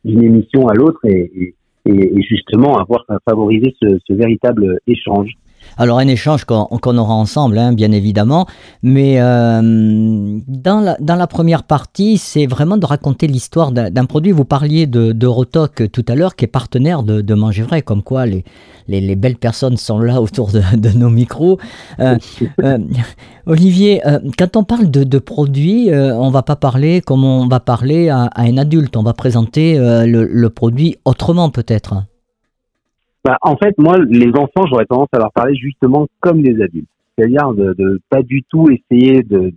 d'une 0.04 0.22
émission 0.24 0.66
à 0.66 0.74
l'autre 0.74 0.98
et, 1.04 1.30
et, 1.36 1.54
et- 1.86 2.22
justement 2.22 2.76
avoir 2.78 3.04
favorisé 3.28 3.72
ce, 3.80 3.98
ce 4.04 4.12
véritable 4.14 4.80
échange. 4.88 5.30
Alors 5.78 5.98
un 5.98 6.08
échange 6.08 6.44
qu'on 6.44 6.98
aura 6.98 7.14
ensemble, 7.14 7.58
hein, 7.58 7.72
bien 7.72 7.92
évidemment, 7.92 8.46
mais 8.82 9.20
euh, 9.20 10.38
dans, 10.46 10.96
la, 11.00 11.26
première 11.26 11.62
partie, 11.62 12.18
c'est 12.18 12.46
vraiment 12.46 12.76
de 12.76 12.86
raconter 12.86 13.26
l'histoire 13.26 13.72
d'un 13.72 14.04
produit. 14.04 14.32
Vous 14.32 14.44
parliez 14.44 14.86
de, 14.86 15.12
de 15.12 15.86
tout 15.86 16.04
à 16.08 16.14
l'heure, 16.14 16.36
qui 16.36 16.44
est 16.44 16.48
partenaire 16.48 17.02
de, 17.02 17.34
Manger 17.34 17.62
Vrai, 17.62 17.82
comme 17.82 18.02
quoi 18.02 18.26
les, 18.26 18.44
les, 18.86 19.00
les 19.00 19.16
belles 19.16 19.36
personnes 19.36 19.76
sont 19.76 19.98
là 19.98 20.20
autour 20.20 20.50
de, 20.52 20.88
nos 20.90 21.10
micros. 21.10 21.58
Euh, 22.00 22.18
euh, 22.62 22.78
Olivier, 23.46 24.02
quand 24.38 24.56
on 24.56 24.64
parle 24.64 24.90
de, 24.90 25.18
produits, 25.18 25.90
on 25.92 26.30
va 26.30 26.42
pas 26.42 26.56
parler 26.56 27.00
comme 27.00 27.24
on 27.24 27.48
va 27.48 27.60
parler 27.60 28.08
à, 28.10 28.30
un 28.36 28.58
adulte, 28.58 28.96
on 28.96 29.02
va 29.02 29.14
présenter 29.14 29.76
le 29.78 30.48
produit 30.48 30.96
autrement 31.04 31.50
peut-être. 31.50 32.04
Bah, 33.24 33.38
en 33.42 33.56
fait, 33.56 33.74
moi, 33.78 33.98
les 33.98 34.30
enfants, 34.30 34.66
j'aurais 34.68 34.86
tendance 34.86 35.08
à 35.12 35.18
leur 35.18 35.32
parler 35.32 35.54
justement 35.54 36.08
comme 36.20 36.42
des 36.42 36.60
adultes. 36.60 36.88
C'est-à-dire 37.16 37.52
de, 37.52 37.74
de 37.74 38.00
pas 38.10 38.22
du 38.22 38.42
tout 38.50 38.68
essayer 38.70 39.22
de 39.22 39.52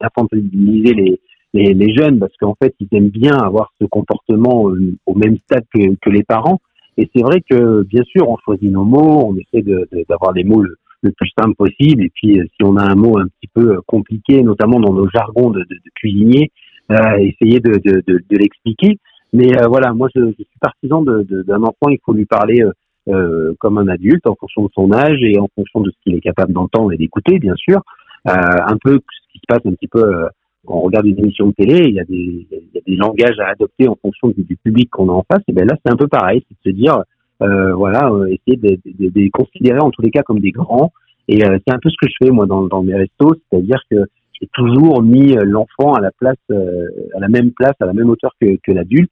d'infantiliser 0.00 0.94
les, 0.94 1.20
les, 1.52 1.74
les 1.74 1.94
jeunes 1.94 2.18
parce 2.18 2.32
qu'en 2.40 2.54
fait, 2.60 2.74
ils 2.80 2.88
aiment 2.92 3.10
bien 3.10 3.36
avoir 3.36 3.72
ce 3.80 3.84
comportement 3.86 4.70
euh, 4.70 4.94
au 5.06 5.14
même 5.14 5.36
stade 5.44 5.64
que, 5.72 5.94
que 6.00 6.10
les 6.10 6.24
parents. 6.24 6.60
Et 6.96 7.08
c'est 7.14 7.22
vrai 7.22 7.40
que, 7.48 7.82
bien 7.82 8.02
sûr, 8.04 8.28
on 8.28 8.36
choisit 8.38 8.70
nos 8.70 8.84
mots, 8.84 9.26
on 9.28 9.36
essaie 9.36 9.62
de- 9.62 9.86
de- 9.92 10.04
d'avoir 10.08 10.32
les 10.32 10.42
mots 10.44 10.62
le, 10.62 10.76
plus 11.18 11.30
simple 11.38 11.54
possible. 11.54 12.02
Et 12.02 12.10
puis, 12.14 12.40
euh, 12.40 12.44
si 12.56 12.64
on 12.64 12.76
a 12.78 12.82
un 12.90 12.94
mot 12.94 13.18
un 13.18 13.26
petit 13.26 13.48
peu 13.52 13.74
euh, 13.74 13.80
compliqué, 13.86 14.42
notamment 14.42 14.80
dans 14.80 14.92
nos 14.94 15.08
jargons 15.10 15.50
de, 15.50 15.60
de, 15.60 15.74
de 15.74 15.90
cuisinier, 15.94 16.50
euh, 16.90 17.16
essayer 17.18 17.60
de, 17.60 17.72
de, 17.74 18.02
de, 18.06 18.20
de 18.30 18.36
l'expliquer. 18.38 18.98
Mais 19.34 19.54
euh, 19.60 19.66
voilà, 19.68 19.92
moi, 19.92 20.08
je, 20.16 20.20
je 20.20 20.32
suis 20.44 20.58
partisan 20.60 21.02
de- 21.02 21.22
de- 21.28 21.42
d'un 21.42 21.62
enfant, 21.62 21.88
il 21.90 21.98
faut 22.04 22.14
lui 22.14 22.24
parler 22.24 22.62
euh, 22.62 22.72
euh, 23.08 23.54
comme 23.58 23.78
un 23.78 23.88
adulte 23.88 24.26
en 24.26 24.34
fonction 24.34 24.64
de 24.64 24.70
son 24.74 24.92
âge 24.92 25.18
et 25.22 25.38
en 25.38 25.48
fonction 25.54 25.80
de 25.80 25.90
ce 25.90 25.96
qu'il 26.02 26.14
est 26.14 26.20
capable 26.20 26.52
d'entendre 26.52 26.92
et 26.92 26.96
d'écouter, 26.96 27.38
bien 27.38 27.54
sûr. 27.56 27.80
Euh, 28.28 28.32
un 28.32 28.76
peu 28.82 28.94
ce 28.94 29.32
qui 29.32 29.38
se 29.38 29.44
passe 29.46 29.60
un 29.66 29.72
petit 29.72 29.88
peu 29.88 30.02
euh, 30.02 30.26
quand 30.66 30.76
on 30.76 30.80
regarde 30.80 31.04
une 31.06 31.18
émission 31.18 31.48
de 31.48 31.52
télé, 31.52 31.84
il 31.88 31.94
y 31.94 32.00
a 32.00 32.04
des, 32.04 32.46
il 32.50 32.68
y 32.74 32.78
a 32.78 32.80
des 32.86 32.96
langages 32.96 33.38
à 33.38 33.48
adopter 33.48 33.86
en 33.88 33.96
fonction 34.00 34.28
du, 34.28 34.42
du 34.44 34.56
public 34.56 34.88
qu'on 34.90 35.10
a 35.10 35.12
en 35.12 35.24
face. 35.30 35.42
Et 35.48 35.52
ben 35.52 35.66
là, 35.66 35.76
c'est 35.84 35.92
un 35.92 35.96
peu 35.96 36.08
pareil, 36.08 36.42
c'est 36.48 36.70
de 36.70 36.74
se 36.74 36.80
dire, 36.80 37.02
euh, 37.42 37.74
voilà, 37.74 38.10
essayer 38.28 38.56
de, 38.56 38.68
de- 38.70 38.80
de- 38.98 39.10
de 39.10 39.20
les 39.20 39.30
considérer 39.30 39.80
en 39.80 39.90
tous 39.90 40.00
les 40.00 40.10
cas 40.10 40.22
comme 40.22 40.40
des 40.40 40.52
grands. 40.52 40.90
Et 41.28 41.40
c'est 41.40 41.70
un 41.72 41.78
peu 41.78 41.90
ce 41.90 41.96
que 42.00 42.08
je 42.08 42.14
fais 42.22 42.30
moi 42.30 42.46
dans, 42.46 42.64
dans 42.66 42.82
mes 42.82 42.94
restos, 42.94 43.34
c'est-à-dire 43.50 43.80
que 43.90 43.96
j'ai 44.38 44.46
toujours 44.52 45.02
mis 45.02 45.34
l'enfant 45.44 45.94
à 45.94 46.00
la 46.00 46.10
place, 46.10 46.36
à 46.50 47.18
la 47.20 47.28
même 47.28 47.50
place, 47.52 47.74
à 47.80 47.86
la 47.86 47.92
même 47.94 48.10
hauteur 48.10 48.32
que, 48.40 48.56
que 48.62 48.72
l'adulte. 48.72 49.10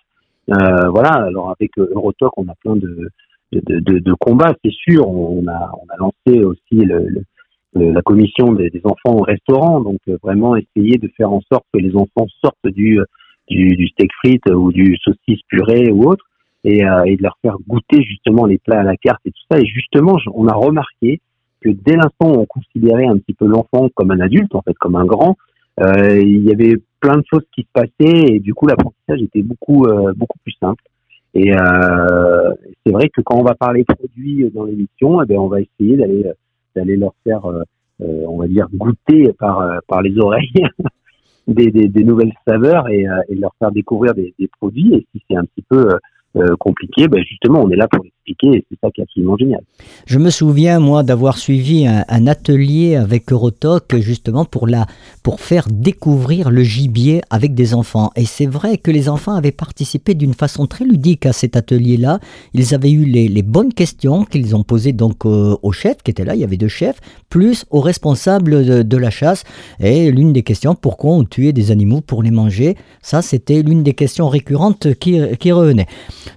Euh, 0.51 0.89
voilà. 0.91 1.11
Alors 1.11 1.51
avec 1.51 1.71
Eurotalk, 1.79 2.33
on 2.37 2.49
a 2.49 2.55
plein 2.63 2.77
de 2.77 3.09
de, 3.53 3.81
de, 3.81 3.99
de, 3.99 4.15
combats, 4.15 4.55
c'est 4.65 4.73
sûr. 4.73 5.09
On 5.09 5.47
a 5.49 5.71
on 5.83 5.87
a 5.93 5.97
lancé 5.99 6.45
aussi 6.45 6.85
le, 6.85 7.09
le- 7.09 7.25
la 7.75 8.03
commission 8.03 8.53
des, 8.53 8.69
des 8.69 8.83
enfants 8.85 9.17
au 9.17 9.23
restaurant, 9.23 9.81
donc 9.81 9.99
euh, 10.09 10.19
vraiment 10.23 10.57
essayer 10.57 10.99
de 10.99 11.09
faire 11.17 11.33
en 11.33 11.41
sorte 11.51 11.65
que 11.73 11.79
les 11.79 11.95
enfants 11.97 12.27
sortent 12.43 12.67
du 12.67 13.01
du, 13.49 13.77
du 13.77 13.89
steak 13.89 14.11
frites 14.23 14.49
ou 14.51 14.73
du 14.73 14.97
saucisse 15.03 15.41
purée 15.49 15.91
ou 15.91 16.05
autre, 16.05 16.25
et, 16.65 16.85
euh, 16.85 17.05
et 17.05 17.17
de 17.17 17.23
leur 17.23 17.37
faire 17.43 17.57
goûter 17.67 18.03
justement 18.03 18.47
les 18.47 18.59
plats 18.59 18.81
à 18.81 18.83
la 18.83 18.97
carte 18.97 19.21
et 19.25 19.31
tout 19.31 19.43
ça. 19.51 19.59
Et 19.59 19.67
justement, 19.67 20.17
on 20.35 20.47
a 20.49 20.55
remarqué 20.55 21.21
que 21.61 21.71
dès 21.71 21.97
l'instant 21.97 22.33
où 22.33 22.41
on 22.41 22.47
considérait 22.47 23.07
un 23.07 23.19
petit 23.19 23.35
peu 23.35 23.47
l'enfant 23.47 23.89
comme 23.95 24.11
un 24.11 24.21
adulte, 24.21 24.55
en 24.55 24.63
fait, 24.63 24.75
comme 24.79 24.97
un 24.97 25.05
grand, 25.05 25.37
euh, 25.81 26.21
il 26.21 26.45
y 26.45 26.53
avait 26.53 26.77
plein 27.01 27.17
de 27.17 27.25
choses 27.33 27.45
qui 27.55 27.63
se 27.63 27.69
passaient 27.73 28.27
et 28.35 28.39
du 28.41 28.55
coup 28.55 28.67
l'apprentissage 28.67 29.23
était 29.23 29.43
beaucoup 29.43 29.87
euh, 29.87 30.13
beaucoup 30.15 30.39
plus 30.45 30.55
simple. 30.61 30.83
Et 31.35 31.53
euh, 31.55 32.51
c'est 32.85 32.93
vrai 32.93 33.09
que 33.09 33.23
quand 33.23 33.39
on 33.39 33.45
va 33.45 33.55
parler 33.55 33.85
produits 33.85 34.51
dans 34.55 34.65
l'émission, 34.65 35.23
eh 35.23 35.27
ben, 35.27 35.39
on 35.39 35.49
va 35.49 35.61
essayer 35.61 35.97
d'aller 35.97 36.31
d'aller 36.75 36.97
leur 36.97 37.15
faire, 37.25 37.45
euh, 37.47 37.63
euh, 38.03 38.25
on 38.29 38.39
va 38.39 38.47
dire, 38.47 38.67
goûter 38.73 39.33
par 39.39 39.61
euh, 39.61 39.79
par 39.89 40.03
les 40.03 40.19
oreilles 40.19 40.67
des, 41.49 41.71
des, 41.71 41.89
des 41.89 42.05
nouvelles 42.05 42.33
saveurs 42.47 42.89
et, 42.89 43.07
euh, 43.09 43.21
et 43.29 43.35
leur 43.35 43.55
faire 43.59 43.73
découvrir 43.73 44.15
des, 44.15 44.35
des 44.39 44.49
produits. 44.49 44.95
Et 44.95 45.07
si 45.13 45.23
c'est 45.29 45.37
un 45.37 45.45
petit 45.45 45.65
peu 45.69 45.91
euh, 45.91 45.99
euh, 46.37 46.57
compliqué, 46.57 47.09
ben 47.09 47.23
justement, 47.23 47.63
on 47.63 47.71
est 47.71 47.77
là 47.77 47.89
pour 47.89 48.05
c'est 48.27 48.79
ça 48.81 48.91
qui 48.91 49.01
est 49.01 49.05
absolument 49.05 49.37
génial. 49.37 49.63
Je 50.07 50.19
me 50.19 50.31
souviens, 50.31 50.79
moi, 50.79 51.03
d'avoir 51.03 51.39
suivi 51.39 51.87
un, 51.87 52.27
atelier 52.27 52.95
avec 52.95 53.33
Eurotoc, 53.33 53.97
justement, 53.97 54.45
pour, 54.45 54.67
la, 54.67 54.87
pour 55.23 55.41
faire 55.41 55.67
découvrir 55.71 56.51
le 56.51 56.63
gibier 56.63 57.21
avec 57.31 57.55
des 57.55 57.75
enfants. 57.75 58.11
Et 58.17 58.25
c'est 58.25 58.47
vrai 58.47 58.79
que 58.79 58.91
les 58.91 59.09
enfants 59.09 59.35
avaient 59.35 59.51
participé 59.51 60.15
d'une 60.15 60.35
façon 60.35 60.67
très 60.67 60.85
ludique 60.85 61.27
à 61.27 61.33
cet 61.33 61.57
atelier-là. 61.57 62.21
Ils 62.55 62.75
avaient 62.75 62.93
eu 62.93 63.05
les, 63.05 63.29
les 63.29 63.43
bonnes 63.43 63.75
questions 63.75 64.25
qu'ils 64.25 64.55
ont 64.55 64.63
posées 64.63 64.93
donc 64.93 65.27
euh, 65.27 65.57
au 65.63 65.73
chef, 65.73 65.97
qui 66.05 66.11
était 66.11 66.25
là, 66.25 66.35
il 66.35 66.41
y 66.41 66.45
avait 66.45 66.57
deux 66.57 66.69
chefs, 66.69 67.01
plus 67.29 67.65
aux 67.71 67.81
responsables 67.81 68.65
de, 68.65 68.83
de 68.83 68.97
la 68.97 69.11
chasse. 69.11 69.43
Et 69.81 70.11
l'une 70.13 70.33
des 70.33 70.43
questions, 70.43 70.75
pourquoi 70.75 71.15
on 71.15 71.25
tuait 71.25 71.53
des 71.53 71.71
animaux 71.71 72.01
pour 72.01 72.23
les 72.23 72.31
manger? 72.31 72.77
Ça, 73.03 73.21
c'était 73.21 73.63
l'une 73.63 73.83
des 73.83 73.95
questions 73.95 74.29
récurrentes 74.29 74.95
qui, 74.95 75.21
qui 75.39 75.51
revenait. 75.51 75.87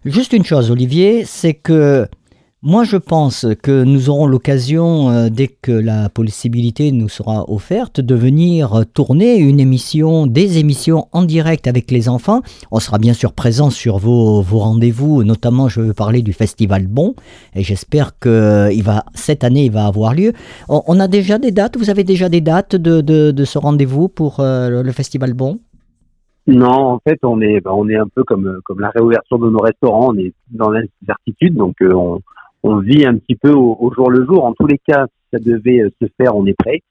Juste 0.03 0.33
une 0.33 0.45
chose, 0.45 0.71
Olivier, 0.71 1.25
c'est 1.25 1.53
que 1.53 1.74
Moi, 2.67 2.83
je 2.83 2.97
pense 2.97 3.45
que 3.61 3.83
nous 3.83 4.09
aurons 4.09 4.25
l'occasion, 4.25 5.11
euh, 5.11 5.29
dès 5.29 5.47
que 5.47 5.71
la 5.71 6.09
possibilité 6.09 6.91
nous 6.91 7.09
sera 7.09 7.47
offerte, 7.47 8.01
de 8.01 8.15
venir 8.15 8.85
tourner 8.95 9.37
une 9.37 9.59
émission, 9.59 10.25
des 10.25 10.57
émissions 10.57 11.07
en 11.11 11.21
direct 11.21 11.67
avec 11.67 11.91
les 11.91 12.09
enfants. 12.09 12.41
On 12.71 12.79
sera 12.79 12.97
bien 12.97 13.13
sûr 13.13 13.33
présent 13.33 13.69
sur 13.69 13.99
vos, 13.99 14.41
rendez-vous, 14.41 15.23
notamment 15.23 15.69
je 15.69 15.79
veux 15.79 15.93
parler 15.93 16.23
du 16.23 16.33
Festival 16.33 16.87
Bon, 16.87 17.13
et 17.53 17.61
j'espère 17.61 18.17
que 18.17 18.71
va, 18.81 19.05
cette 19.13 19.43
année, 19.43 19.65
il 19.65 19.71
va 19.71 19.85
avoir 19.85 20.15
lieu. 20.15 20.33
On, 20.67 20.99
a 20.99 21.07
déjà 21.07 21.37
des 21.37 21.51
dates, 21.51 21.77
vous 21.77 21.91
avez 21.91 22.03
déjà 22.03 22.29
des 22.29 22.41
dates 22.41 22.75
de 22.75 23.45
ce 23.45 23.59
rendez-vous 23.59 24.07
pour 24.07 24.39
euh, 24.39 24.81
le 24.81 24.91
Festival 24.91 25.33
Bon? 25.33 25.59
Non, 26.47 26.93
en 26.93 26.99
fait, 26.99 27.19
on 27.23 27.41
est, 27.41 27.59
bah, 27.59 27.71
on 27.73 27.89
est 27.89 27.95
un 27.95 28.07
peu 28.07 28.23
comme, 28.23 28.59
comme 28.65 28.79
la 28.79 28.89
réouverture 28.89 29.39
de 29.39 29.49
nos 29.49 29.59
restaurants, 29.59 30.13
on 30.13 30.17
est 30.17 30.33
dans 30.51 30.69
l'incertitude, 30.69 31.55
donc 31.55 31.75
euh, 31.81 31.91
on, 31.93 32.21
on 32.61 32.77
vit 32.79 33.05
un 33.05 33.17
petit 33.17 33.35
peu 33.35 33.51
au, 33.51 33.75
au, 33.79 33.93
jour 33.93 34.11
le 34.11 34.25
jour. 34.25 34.45
En 34.45 34.53
tous 34.53 34.67
les 34.67 34.77
cas, 34.77 35.07
si 35.07 35.23
ça 35.33 35.39
devait 35.39 35.81
euh, 35.81 35.89
se 36.01 36.07
faire, 36.17 36.35
on 36.35 36.45
est 36.45 36.55
prêt. 36.57 36.81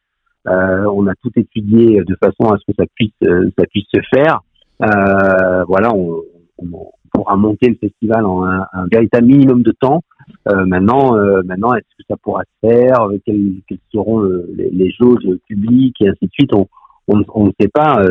Euh, 0.46 0.84
on 0.92 1.06
a 1.06 1.14
tout 1.23 1.32
étudié 1.37 2.02
de 2.04 2.16
façon 2.16 2.52
à 2.52 2.58
ce 2.58 2.64
que 2.66 2.76
ça 2.78 2.84
puisse, 2.94 3.12
euh, 3.25 3.50
ça 3.58 3.64
puisse 3.66 3.87
se 3.92 4.00
faire. 4.14 4.40
Euh, 4.82 5.64
voilà, 5.64 5.94
on, 5.94 6.23
on, 6.58 6.90
pourra 7.12 7.37
monter 7.37 7.68
le 7.68 7.76
festival 7.76 8.26
en 8.26 8.44
un, 8.44 8.66
un 8.73 8.87
véritable 8.90 9.26
minimum 9.28 9.62
de 9.62 9.70
temps. 9.70 10.02
Euh, 10.49 10.66
maintenant, 10.66 11.14
maintenant, 11.44 11.73
est-ce 11.75 11.96
que 11.96 12.04
ça 12.08 12.16
pourra 12.20 12.42
se 12.42 12.68
faire? 12.68 13.08
Quelles, 13.25 13.52
quelles, 13.68 13.78
seront 13.92 14.23
les, 14.23 14.68
les 14.70 14.90
jauges 14.90 15.25
publiques 15.46 16.00
et 16.00 16.08
ainsi 16.08 16.26
de 16.26 16.30
suite? 16.32 16.52
On, 16.52 16.66
on, 17.06 17.44
ne 17.44 17.52
sait 17.61 17.68
pas. 17.68 18.02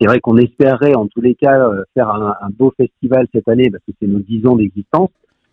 C'est 0.00 0.06
vrai 0.06 0.20
qu'on 0.20 0.38
espérait, 0.38 0.94
en 0.94 1.06
tous 1.06 1.20
les 1.20 1.34
cas, 1.34 1.70
faire 1.94 2.08
un, 2.08 2.34
un 2.40 2.48
beau 2.50 2.72
festival 2.76 3.26
cette 3.34 3.48
année 3.48 3.70
parce 3.70 3.84
que 3.84 3.92
c'est 4.00 4.08
nos 4.08 4.20
dix 4.20 4.46
ans 4.46 4.56
d'existence 4.56 5.10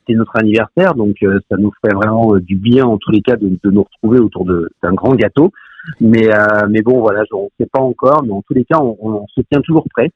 c'est 0.07 0.15
notre 0.15 0.35
anniversaire, 0.37 0.95
donc 0.95 1.15
euh, 1.23 1.39
ça 1.49 1.57
nous 1.57 1.71
ferait 1.81 1.93
vraiment 1.93 2.35
euh, 2.35 2.39
du 2.39 2.55
bien 2.55 2.85
en 2.85 2.97
tous 2.97 3.11
les 3.11 3.21
cas 3.21 3.35
de, 3.35 3.49
de 3.61 3.71
nous 3.71 3.83
retrouver 3.83 4.19
autour 4.19 4.45
d'un 4.45 4.93
grand 4.93 5.13
gâteau. 5.15 5.51
Mais 6.01 6.33
euh, 6.33 6.67
mais 6.69 6.81
bon 6.81 6.99
voilà, 6.99 7.23
on 7.33 7.43
ne 7.43 7.49
sait 7.59 7.69
pas 7.71 7.79
encore, 7.79 8.23
mais 8.23 8.31
en 8.31 8.41
tous 8.41 8.53
les 8.53 8.65
cas, 8.65 8.79
on, 8.79 8.97
on, 8.99 9.25
se 9.27 9.41
tient 9.49 9.61
toujours 9.61 9.85
prêt, 9.89 10.11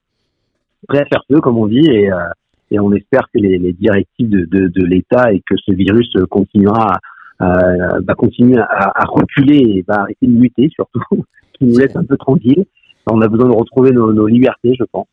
prêt 0.88 1.00
à 1.00 1.06
faire 1.06 1.24
feu 1.30 1.40
comme 1.40 1.58
on 1.58 1.68
dit, 1.68 1.88
et, 1.90 2.10
et 2.72 2.80
on 2.80 2.92
espère 2.92 3.28
que 3.34 3.40
les, 3.40 3.58
les 3.58 3.72
directives 3.72 4.30
de, 4.30 4.46
de, 4.46 4.68
de 4.68 4.86
l'État 4.86 5.32
et 5.32 5.40
que 5.40 5.56
ce 5.58 5.72
virus 5.72 6.12
continuera 6.30 6.98
va 7.40 8.14
continuer 8.16 8.60
à, 8.60 8.92
à, 8.94 9.06
reculer 9.06 9.58
et 9.58 9.86
va 9.88 10.02
arrêter 10.02 10.28
de 10.28 10.38
muter 10.38 10.70
surtout, 10.70 11.02
qui 11.54 11.66
nous 11.66 11.78
laisse 11.78 11.96
un 11.96 12.04
peu 12.04 12.18
tranquille. 12.18 12.66
On 13.08 13.22
a 13.22 13.28
besoin 13.28 13.50
de 13.50 13.56
retrouver 13.56 13.92
nos, 13.92 14.14
nos 14.14 14.28
libertés, 14.28 14.76
je 14.80 14.84
pense. 14.92 15.08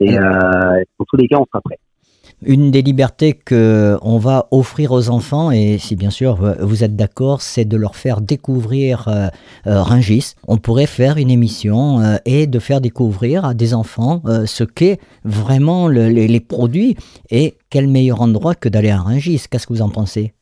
Et 0.00 0.18
euh, 0.18 0.82
en 0.98 1.04
tous 1.04 1.16
les 1.16 1.28
cas, 1.28 1.38
on 1.38 1.46
sera 1.46 1.60
prêt 1.60 1.78
une 2.44 2.70
des 2.70 2.82
libertés 2.82 3.32
que 3.32 3.98
on 4.02 4.18
va 4.18 4.46
offrir 4.50 4.92
aux 4.92 5.10
enfants, 5.10 5.50
et 5.50 5.78
si 5.78 5.96
bien 5.96 6.10
sûr 6.10 6.36
vous 6.60 6.84
êtes 6.84 6.96
d'accord, 6.96 7.40
c'est 7.40 7.64
de 7.64 7.76
leur 7.76 7.96
faire 7.96 8.20
découvrir 8.20 9.08
euh, 9.08 9.28
euh, 9.66 9.82
Ringis. 9.82 10.34
On 10.46 10.56
pourrait 10.56 10.86
faire 10.86 11.16
une 11.16 11.30
émission 11.30 12.00
euh, 12.00 12.16
et 12.24 12.46
de 12.46 12.58
faire 12.58 12.80
découvrir 12.80 13.44
à 13.44 13.54
des 13.54 13.74
enfants 13.74 14.22
euh, 14.26 14.46
ce 14.46 14.64
qu'est 14.64 15.00
vraiment 15.24 15.88
le, 15.88 16.08
les, 16.08 16.28
les, 16.28 16.40
produits 16.40 16.96
et 17.30 17.56
quel 17.70 17.88
meilleur 17.88 18.20
endroit 18.20 18.54
que 18.54 18.68
d'aller 18.68 18.90
à 18.90 19.00
Ringis. 19.00 19.44
Qu'est-ce 19.50 19.66
que 19.66 19.72
vous 19.72 19.82
en 19.82 19.90
pensez? 19.90 20.32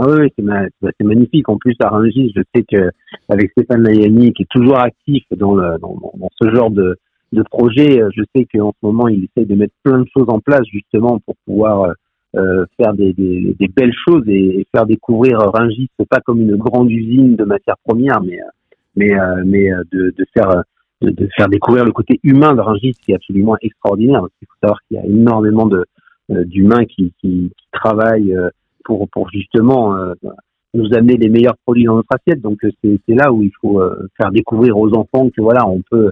Ah 0.00 0.06
oui, 0.08 0.32
c'est 0.36 0.44
ma, 0.44 0.62
magnifique. 1.00 1.48
En 1.48 1.56
plus, 1.56 1.74
à 1.80 1.88
Rungis, 1.88 2.32
je 2.34 2.42
sais 2.54 2.62
que 2.62 2.90
avec 3.28 3.50
Stéphane 3.50 3.82
Layani, 3.82 4.32
qui 4.32 4.42
est 4.42 4.50
toujours 4.50 4.78
actif 4.78 5.24
dans, 5.32 5.56
ce 6.40 6.54
genre 6.54 6.70
de, 6.70 6.96
de 7.32 7.42
projet. 7.42 8.00
Euh, 8.00 8.08
je 8.14 8.22
sais 8.34 8.46
qu'en 8.52 8.72
ce 8.72 8.86
moment, 8.86 9.08
il 9.08 9.24
essaye 9.24 9.46
de 9.46 9.54
mettre 9.54 9.74
plein 9.82 9.98
de 9.98 10.06
choses 10.16 10.28
en 10.28 10.38
place 10.40 10.64
justement 10.72 11.18
pour 11.20 11.34
pouvoir 11.44 11.82
euh, 11.82 11.92
euh 12.36 12.66
faire 12.76 12.94
des, 12.94 13.12
belles 13.74 13.94
choses 14.06 14.22
et, 14.28 14.66
faire 14.72 14.86
découvrir 14.86 15.38
Ringis, 15.38 15.90
pas 16.08 16.20
comme 16.20 16.42
une 16.42 16.56
grande 16.56 16.90
usine 16.90 17.36
de 17.36 17.44
matières 17.44 17.78
premières, 17.84 18.20
mais 18.22 18.38
de, 18.96 20.14
faire 20.34 21.48
découvrir 21.48 21.84
le 21.84 21.92
côté 21.92 22.20
humain 22.22 22.54
de 22.54 22.60
Ringis 22.60 22.94
qui 23.02 23.12
est 23.12 23.16
absolument 23.16 23.56
extraordinaire. 23.62 24.22
Il 24.42 24.46
faut 24.46 24.58
savoir 24.60 24.78
qu'il 24.86 24.98
y 24.98 25.00
a 25.00 25.06
énormément 25.06 25.68
d'humains 26.28 26.84
qui, 26.84 27.12
travaillent 27.72 28.34
pour 28.88 29.08
pour 29.10 29.30
justement 29.30 29.94
nous 30.74 30.88
amener 30.94 31.16
les 31.16 31.28
meilleurs 31.28 31.56
produits 31.64 31.84
dans 31.84 31.96
notre 31.96 32.14
assiette. 32.16 32.40
Donc 32.40 32.58
c'est 32.62 33.14
là 33.14 33.32
où 33.32 33.42
il 33.42 33.52
faut 33.60 33.80
faire 34.16 34.30
découvrir 34.32 34.76
aux 34.76 34.92
enfants 34.94 35.30
que 35.30 35.40
voilà, 35.40 35.66
on 35.68 35.82
peut 35.90 36.10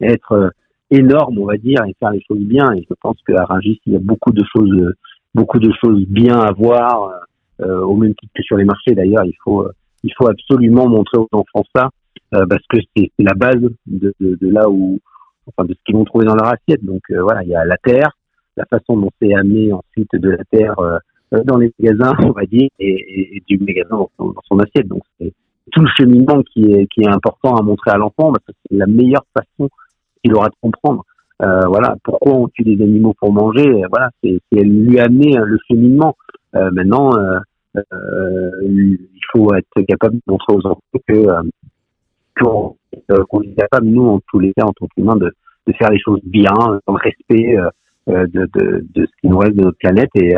être 0.00 0.32
euh, 0.32 0.50
énorme, 0.90 1.38
on 1.38 1.46
va 1.46 1.56
dire, 1.56 1.82
et 1.86 1.94
faire 1.98 2.10
les 2.10 2.22
choses 2.26 2.44
bien. 2.44 2.72
Et 2.72 2.86
je 2.88 2.94
pense 3.00 3.16
qu'à 3.26 3.44
Rungis, 3.44 3.80
il 3.86 3.92
y 3.94 3.96
a 3.96 4.00
beaucoup 4.00 4.32
de 4.32 4.44
choses, 4.54 4.94
beaucoup 5.34 5.58
de 5.58 5.72
choses 5.82 6.04
bien 6.06 6.38
à 6.38 6.52
voir, 6.52 7.10
euh, 7.60 7.80
au 7.80 7.96
même 7.96 8.14
titre 8.14 8.32
que 8.34 8.42
sur 8.42 8.56
les 8.56 8.64
marchés. 8.64 8.94
D'ailleurs, 8.94 9.24
il 9.24 9.36
faut, 9.44 9.62
euh, 9.62 9.72
il 10.02 10.12
faut 10.16 10.28
absolument 10.28 10.88
montrer 10.88 11.18
aux 11.18 11.28
enfants 11.32 11.64
ça, 11.74 11.90
euh, 12.34 12.46
parce 12.46 12.64
que 12.68 12.78
c'est 12.96 13.10
la 13.18 13.34
base 13.34 13.60
de, 13.86 14.14
de, 14.20 14.38
de, 14.40 14.48
là 14.48 14.68
où, 14.68 14.98
enfin, 15.46 15.66
de 15.66 15.74
ce 15.74 15.78
qu'ils 15.84 15.96
vont 15.96 16.04
trouver 16.04 16.26
dans 16.26 16.36
leur 16.36 16.48
assiette. 16.48 16.84
Donc 16.84 17.02
euh, 17.10 17.22
voilà, 17.22 17.42
il 17.42 17.48
y 17.48 17.56
a 17.56 17.64
la 17.64 17.76
terre, 17.78 18.10
la 18.56 18.64
façon 18.66 18.96
dont 18.96 19.10
c'est 19.20 19.34
amené 19.34 19.72
ensuite 19.72 20.14
de 20.14 20.30
la 20.30 20.44
terre 20.50 20.74
dans 21.44 21.58
les 21.58 21.72
magasins, 21.78 22.14
on 22.20 22.32
va 22.32 22.44
dire, 22.46 22.68
et, 22.78 23.36
et, 23.36 23.42
du 23.46 23.58
magasin 23.58 24.06
dans 24.18 24.34
son, 24.48 24.58
assiette. 24.58 24.88
Donc 24.88 25.02
c'est 25.18 25.32
tout 25.72 25.82
le 25.82 25.88
cheminement 25.96 26.42
qui 26.52 26.72
est, 26.72 26.86
qui 26.86 27.02
est 27.02 27.08
important 27.08 27.56
à 27.56 27.62
montrer 27.62 27.90
à 27.90 27.96
l'enfant, 27.96 28.32
parce 28.32 28.44
que 28.46 28.52
c'est 28.70 28.76
la 28.76 28.86
meilleure 28.86 29.24
façon 29.34 29.68
il 30.24 30.34
aura 30.34 30.48
de 30.48 30.54
comprendre. 30.60 31.04
Euh, 31.42 31.66
voilà, 31.68 31.96
pourquoi 32.02 32.32
on 32.32 32.48
tue 32.48 32.64
des 32.64 32.82
animaux 32.82 33.14
pour 33.20 33.32
manger 33.32 33.82
Voilà, 33.90 34.10
c'est 34.22 34.40
lui 34.52 34.98
amener 34.98 35.36
le 35.36 35.58
cheminement. 35.68 36.16
Euh, 36.56 36.70
maintenant, 36.72 37.16
euh, 37.16 37.38
euh, 37.76 38.50
il 38.62 38.98
faut 39.32 39.54
être 39.54 39.86
capable 39.86 40.16
de 40.16 40.22
montrer 40.26 40.54
aux 40.54 40.66
enfants 40.66 40.80
que 41.06 41.14
euh, 41.14 41.42
qu'on 42.40 42.76
qu 43.40 43.48
est 43.48 43.54
capable, 43.54 43.86
nous, 43.86 44.06
en 44.06 44.20
tous 44.30 44.38
les 44.38 44.52
cas, 44.52 44.64
en 44.64 44.72
tant 44.72 44.86
qu'humains, 44.94 45.16
de, 45.16 45.32
de 45.66 45.72
faire 45.74 45.90
les 45.90 46.00
choses 46.00 46.20
bien, 46.24 46.52
dans 46.86 46.94
le 46.94 47.00
respect 47.02 47.56
de, 48.06 48.26
de, 48.26 48.86
de 48.94 49.06
ce 49.06 49.10
qui 49.20 49.28
nous 49.28 49.38
reste 49.38 49.56
de 49.56 49.62
notre 49.62 49.78
planète 49.78 50.10
et, 50.14 50.34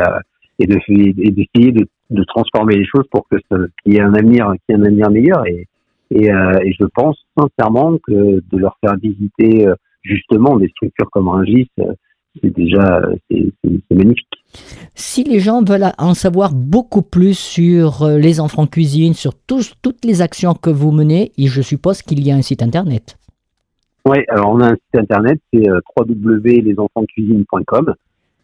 et 0.61 1.31
d'essayer 1.31 1.71
de, 1.71 1.87
de, 2.09 2.23
transformer 2.25 2.75
les 2.75 2.85
choses 2.85 3.05
pour 3.11 3.27
que 3.29 3.37
qu'il 3.83 3.93
y 3.93 3.97
ait 3.97 4.01
un 4.01 4.13
avenir, 4.13 4.51
qu'il 4.65 4.75
y 4.75 4.79
ait 4.79 4.81
un 4.81 4.85
avenir 4.85 5.09
meilleur. 5.09 5.45
Et, 5.47 5.67
et, 6.11 6.31
euh, 6.31 6.59
et, 6.63 6.73
je 6.73 6.85
pense 6.93 7.17
sincèrement 7.37 7.97
que 8.05 8.11
de 8.51 8.57
leur 8.57 8.77
faire 8.81 8.95
visiter 8.97 9.67
euh, 9.67 9.75
justement 10.03 10.57
des 10.57 10.67
structures 10.69 11.09
comme 11.11 11.29
Rungis, 11.29 11.69
euh, 11.79 11.93
c'est 12.41 12.53
déjà 12.55 13.01
c'est 13.29 13.51
magnifique. 13.91 14.27
Si 14.95 15.23
les 15.23 15.39
gens 15.39 15.63
veulent 15.63 15.91
en 15.97 16.13
savoir 16.13 16.53
beaucoup 16.53 17.01
plus 17.01 17.37
sur 17.37 18.07
les 18.07 18.39
enfants 18.39 18.67
cuisine, 18.67 19.13
sur 19.13 19.33
tous, 19.35 19.73
toutes 19.81 20.05
les 20.05 20.21
actions 20.21 20.53
que 20.53 20.69
vous 20.69 20.91
menez, 20.91 21.33
et 21.37 21.47
je 21.47 21.61
suppose 21.61 22.01
qu'il 22.01 22.25
y 22.25 22.31
a 22.31 22.35
un 22.35 22.41
site 22.41 22.63
internet. 22.63 23.17
Oui, 24.05 24.19
alors 24.29 24.51
on 24.51 24.61
a 24.61 24.67
un 24.67 24.75
site 24.75 24.95
internet, 24.95 25.39
c'est 25.53 25.67
www.lesenfantscuisine.com. 25.97 27.95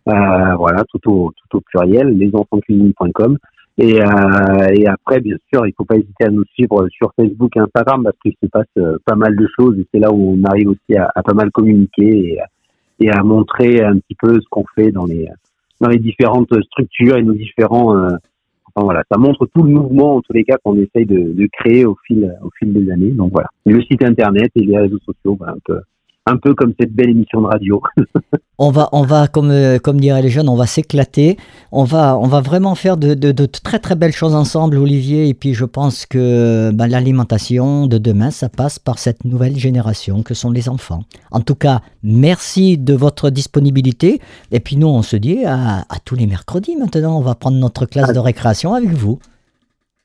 Euh, 0.08 0.56
voilà, 0.56 0.84
tout 0.86 1.12
au, 1.12 1.32
tout 1.32 1.58
au 1.58 1.62
pluriel, 1.62 2.18
lesenfantscuisine.com. 2.18 3.38
Et, 3.80 4.02
euh, 4.02 4.68
et 4.74 4.88
après, 4.88 5.20
bien 5.20 5.36
sûr, 5.54 5.68
il 5.68 5.74
faut 5.78 5.86
pas 5.86 5.98
hésiter 5.98 6.26
à 6.26 6.30
nous 6.30 6.46
suivre 6.54 6.88
sur 6.90 7.14
Facebook 7.16 7.56
et 7.58 7.60
Instagram 7.60 8.04
parce 8.04 8.18
qu'il 8.24 8.34
se 8.42 8.48
passe 8.48 8.66
euh, 8.78 8.98
pas 9.06 9.16
mal 9.16 9.36
de 9.36 9.48
choses 9.56 9.78
et 9.78 9.86
c'est 9.94 10.00
là 10.00 10.12
où 10.12 10.36
on 10.36 10.44
arrive 10.46 10.70
aussi 10.70 10.98
à, 10.98 11.12
à 11.14 11.22
pas 11.22 11.34
mal 11.34 11.52
communiquer 11.52 12.04
et, 12.06 12.40
et, 13.06 13.12
à 13.12 13.22
montrer 13.22 13.84
un 13.84 13.98
petit 14.00 14.16
peu 14.16 14.34
ce 14.34 14.48
qu'on 14.50 14.66
fait 14.76 14.92
dans 14.92 15.06
les 15.06 15.28
dans 15.80 15.90
les 15.90 16.00
différentes 16.00 16.52
structures 16.64 17.18
et 17.18 17.24
nos 17.24 17.34
différents. 17.34 17.96
Euh, 17.96 18.10
enfin 18.74 18.84
voilà, 18.84 19.04
ça 19.12 19.20
montre 19.20 19.46
tout 19.54 19.62
le 19.62 19.70
mouvement 19.70 20.16
en 20.16 20.22
tous 20.22 20.34
les 20.34 20.44
cas 20.44 20.58
qu'on 20.64 20.76
essaye 20.78 21.06
de, 21.06 21.34
de, 21.34 21.48
créer 21.54 21.86
au 21.86 21.96
fil 22.08 22.36
au 22.42 22.50
fil 22.58 22.74
des 22.74 22.92
années. 22.92 23.12
Donc 23.12 23.32
voilà, 23.32 23.50
le 23.68 23.80
site 23.84 24.04
internet 24.04 24.50
et 24.56 24.62
les 24.62 24.78
réseaux 24.78 25.00
sociaux, 25.06 25.36
voilà, 25.38 25.54
un 25.54 25.60
peu 25.64 25.80
un 26.28 26.38
peu 26.38 26.54
comme 26.54 26.74
cette 26.80 26.94
belle 26.94 27.10
émission 27.10 27.42
de 27.42 27.48
radio. 27.48 27.82
on 28.58 28.70
va, 28.70 28.90
on 28.92 29.04
va 29.04 29.28
comme, 29.28 29.52
euh, 29.52 29.80
comme 29.80 30.00
diraient 30.00 30.22
les 30.22 30.30
jeunes, 30.30 30.50
on 30.50 30.56
va 30.56 30.66
s'éclater. 30.66 31.38
On 31.72 31.86
va, 31.86 32.18
on 32.18 32.28
va 32.28 32.42
vraiment 32.42 32.76
faire 32.76 32.98
de, 32.98 33.14
de, 33.14 33.32
de, 33.32 33.46
très 33.46 33.80
très 33.80 33.96
belles 33.96 34.12
choses 34.12 34.36
ensemble, 34.36 34.78
Olivier. 34.78 35.30
Et 35.30 35.34
puis 35.34 35.54
je 35.54 35.66
pense 35.66 36.06
que 36.06 36.72
ben, 36.74 36.88
l'alimentation 36.88 37.88
de 37.88 37.98
demain, 37.98 38.30
ça 38.30 38.50
passe 38.50 38.78
par 38.78 39.00
cette 39.00 39.24
nouvelle 39.24 39.58
génération 39.58 40.22
que 40.22 40.34
sont 40.34 40.52
les 40.52 40.70
enfants. 40.70 41.04
En 41.32 41.40
tout 41.40 41.56
cas, 41.56 41.80
merci 42.04 42.78
de 42.78 42.94
votre 42.94 43.30
disponibilité. 43.30 44.20
Et 44.52 44.60
puis 44.60 44.76
nous, 44.76 44.88
on 44.88 45.02
se 45.02 45.16
dit 45.16 45.46
à, 45.46 45.80
à 45.90 46.00
tous 46.04 46.16
les 46.16 46.28
mercredis 46.28 46.76
maintenant. 46.76 47.18
On 47.18 47.22
va 47.22 47.36
prendre 47.36 47.58
notre 47.58 47.86
classe 47.86 48.14
de 48.14 48.20
récréation 48.20 48.74
avec 48.74 48.90
vous. 48.90 49.20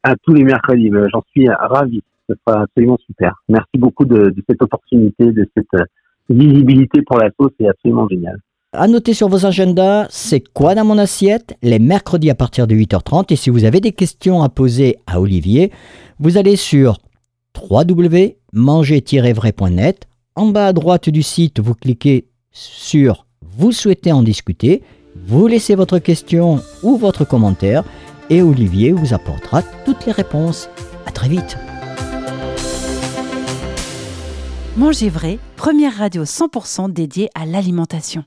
À 0.05 0.15
tous 0.23 0.35
les 0.35 0.45
mercredis, 0.45 0.91
j'en 1.13 1.23
suis 1.33 1.49
ravi. 1.49 2.03
Ce 2.29 2.35
sera 2.47 2.63
absolument 2.63 2.99
super. 3.05 3.35
Merci 3.49 3.77
beaucoup 3.77 4.05
de, 4.05 4.31
de 4.31 4.43
cette 4.49 4.63
opportunité, 4.63 5.33
de 5.33 5.49
cette 5.57 5.83
visibilité 6.29 7.03
pour 7.03 7.19
la 7.19 7.31
sauce 7.39 7.53
est 7.61 7.69
absolument 7.69 8.09
génial. 8.09 8.37
À 8.75 8.89
noter 8.89 9.13
sur 9.13 9.29
vos 9.29 9.45
agendas, 9.45 10.07
c'est 10.09 10.41
quoi 10.41 10.75
dans 10.75 10.87
mon 10.87 10.97
assiette? 10.97 11.59
Les 11.63 11.79
mercredis 11.79 12.31
à 12.31 12.35
partir 12.35 12.67
de 12.67 12.75
8h30. 12.75 13.31
Et 13.31 13.37
si 13.37 13.51
vous 13.51 13.65
avez 13.65 13.81
des 13.81 13.93
questions 13.93 14.43
à 14.43 14.49
poser 14.49 14.97
à 15.07 15.21
Olivier, 15.21 15.71
vous 16.19 16.39
allez 16.39 16.57
sur 16.57 16.97
www.manger-vrai.net. 17.71 20.09
En 20.37 20.47
bas 20.47 20.69
à 20.69 20.73
droite 20.73 21.11
du 21.11 21.23
site, 21.23 21.61
vous 21.61 21.75
cliquez 21.75 22.29
sur 22.51 23.27
Vous 23.43 23.73
souhaitez 23.73 24.13
en 24.13 24.23
discuter. 24.23 24.83
Vous 25.27 25.47
laissez 25.47 25.75
votre 25.75 25.99
question 25.99 26.61
ou 26.83 26.97
votre 26.97 27.27
commentaire 27.27 27.85
et 28.31 28.41
Olivier 28.41 28.93
vous 28.93 29.13
apportera 29.13 29.61
toutes 29.85 30.07
les 30.07 30.13
réponses. 30.13 30.71
À 31.07 31.11
très 31.11 31.29
vite. 31.29 31.59
Manger 34.75 35.11
vrai, 35.11 35.39
première 35.57 35.99
radio 35.99 36.25
100% 36.25 36.91
dédiée 36.91 37.29
à 37.35 37.45
l'alimentation. 37.45 38.25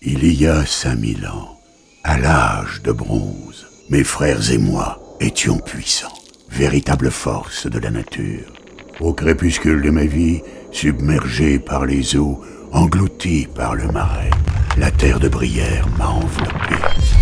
Il 0.00 0.24
y 0.32 0.46
a 0.46 0.64
5000 0.64 1.26
ans, 1.26 1.58
à 2.04 2.16
l'âge 2.16 2.80
de 2.82 2.90
bronze, 2.90 3.66
mes 3.90 4.02
frères 4.02 4.50
et 4.50 4.56
moi 4.56 4.98
étions 5.20 5.58
puissants, 5.58 6.14
véritable 6.48 7.10
force 7.10 7.66
de 7.66 7.78
la 7.78 7.90
nature. 7.90 8.50
Au 8.98 9.12
crépuscule 9.12 9.82
de 9.82 9.90
ma 9.90 10.06
vie, 10.06 10.40
submergé 10.72 11.58
par 11.58 11.84
les 11.84 12.16
eaux, 12.16 12.40
englouti 12.72 13.46
par 13.54 13.74
le 13.74 13.86
marais, 13.88 14.30
la 14.78 14.90
terre 14.90 15.20
de 15.20 15.28
Brière 15.28 15.86
m'a 15.98 16.08
enveloppé. 16.08 16.76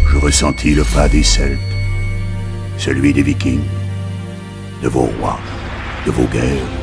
Je 0.09 0.19
ressentis 0.19 0.75
le 0.75 0.85
pas 0.85 1.09
des 1.09 1.25
Celtes, 1.25 1.59
celui 2.79 3.13
des 3.13 3.25
Vikings, 3.25 3.67
de 4.85 4.89
vos 4.89 5.09
rois, 5.19 5.41
de 6.07 6.13
vos 6.13 6.29
guerres, 6.29 6.82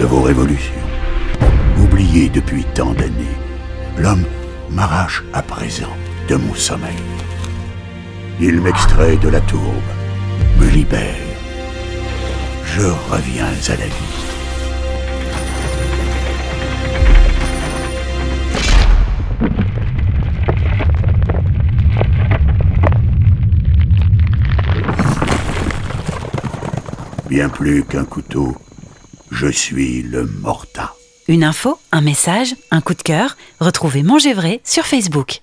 de 0.00 0.06
vos 0.06 0.22
révolutions. 0.22 0.72
Oublié 1.82 2.28
depuis 2.28 2.64
tant 2.74 2.92
d'années, 2.92 3.36
l'homme 3.98 4.24
m'arrache 4.70 5.22
à 5.32 5.42
présent 5.42 5.94
de 6.28 6.36
mon 6.36 6.54
sommeil. 6.54 6.96
Il 8.40 8.60
m'extrait 8.60 9.16
de 9.16 9.28
la 9.28 9.40
tourbe, 9.40 9.62
me 10.58 10.68
libère. 10.68 11.14
Je 12.64 12.86
reviens 13.10 13.46
à 13.46 13.76
la 13.76 13.86
vie. 13.86 14.22
Bien 27.28 27.48
plus 27.48 27.82
qu'un 27.84 28.04
couteau, 28.04 28.56
je 29.32 29.48
suis 29.48 30.02
le 30.02 30.26
morta. 30.26 30.94
Une 31.26 31.42
info, 31.42 31.78
un 31.90 32.02
message, 32.02 32.54
un 32.70 32.80
coup 32.80 32.94
de 32.94 33.02
cœur, 33.02 33.36
retrouvez 33.60 34.02
Manger 34.02 34.34
vrai 34.34 34.60
sur 34.64 34.84
Facebook. 34.84 35.42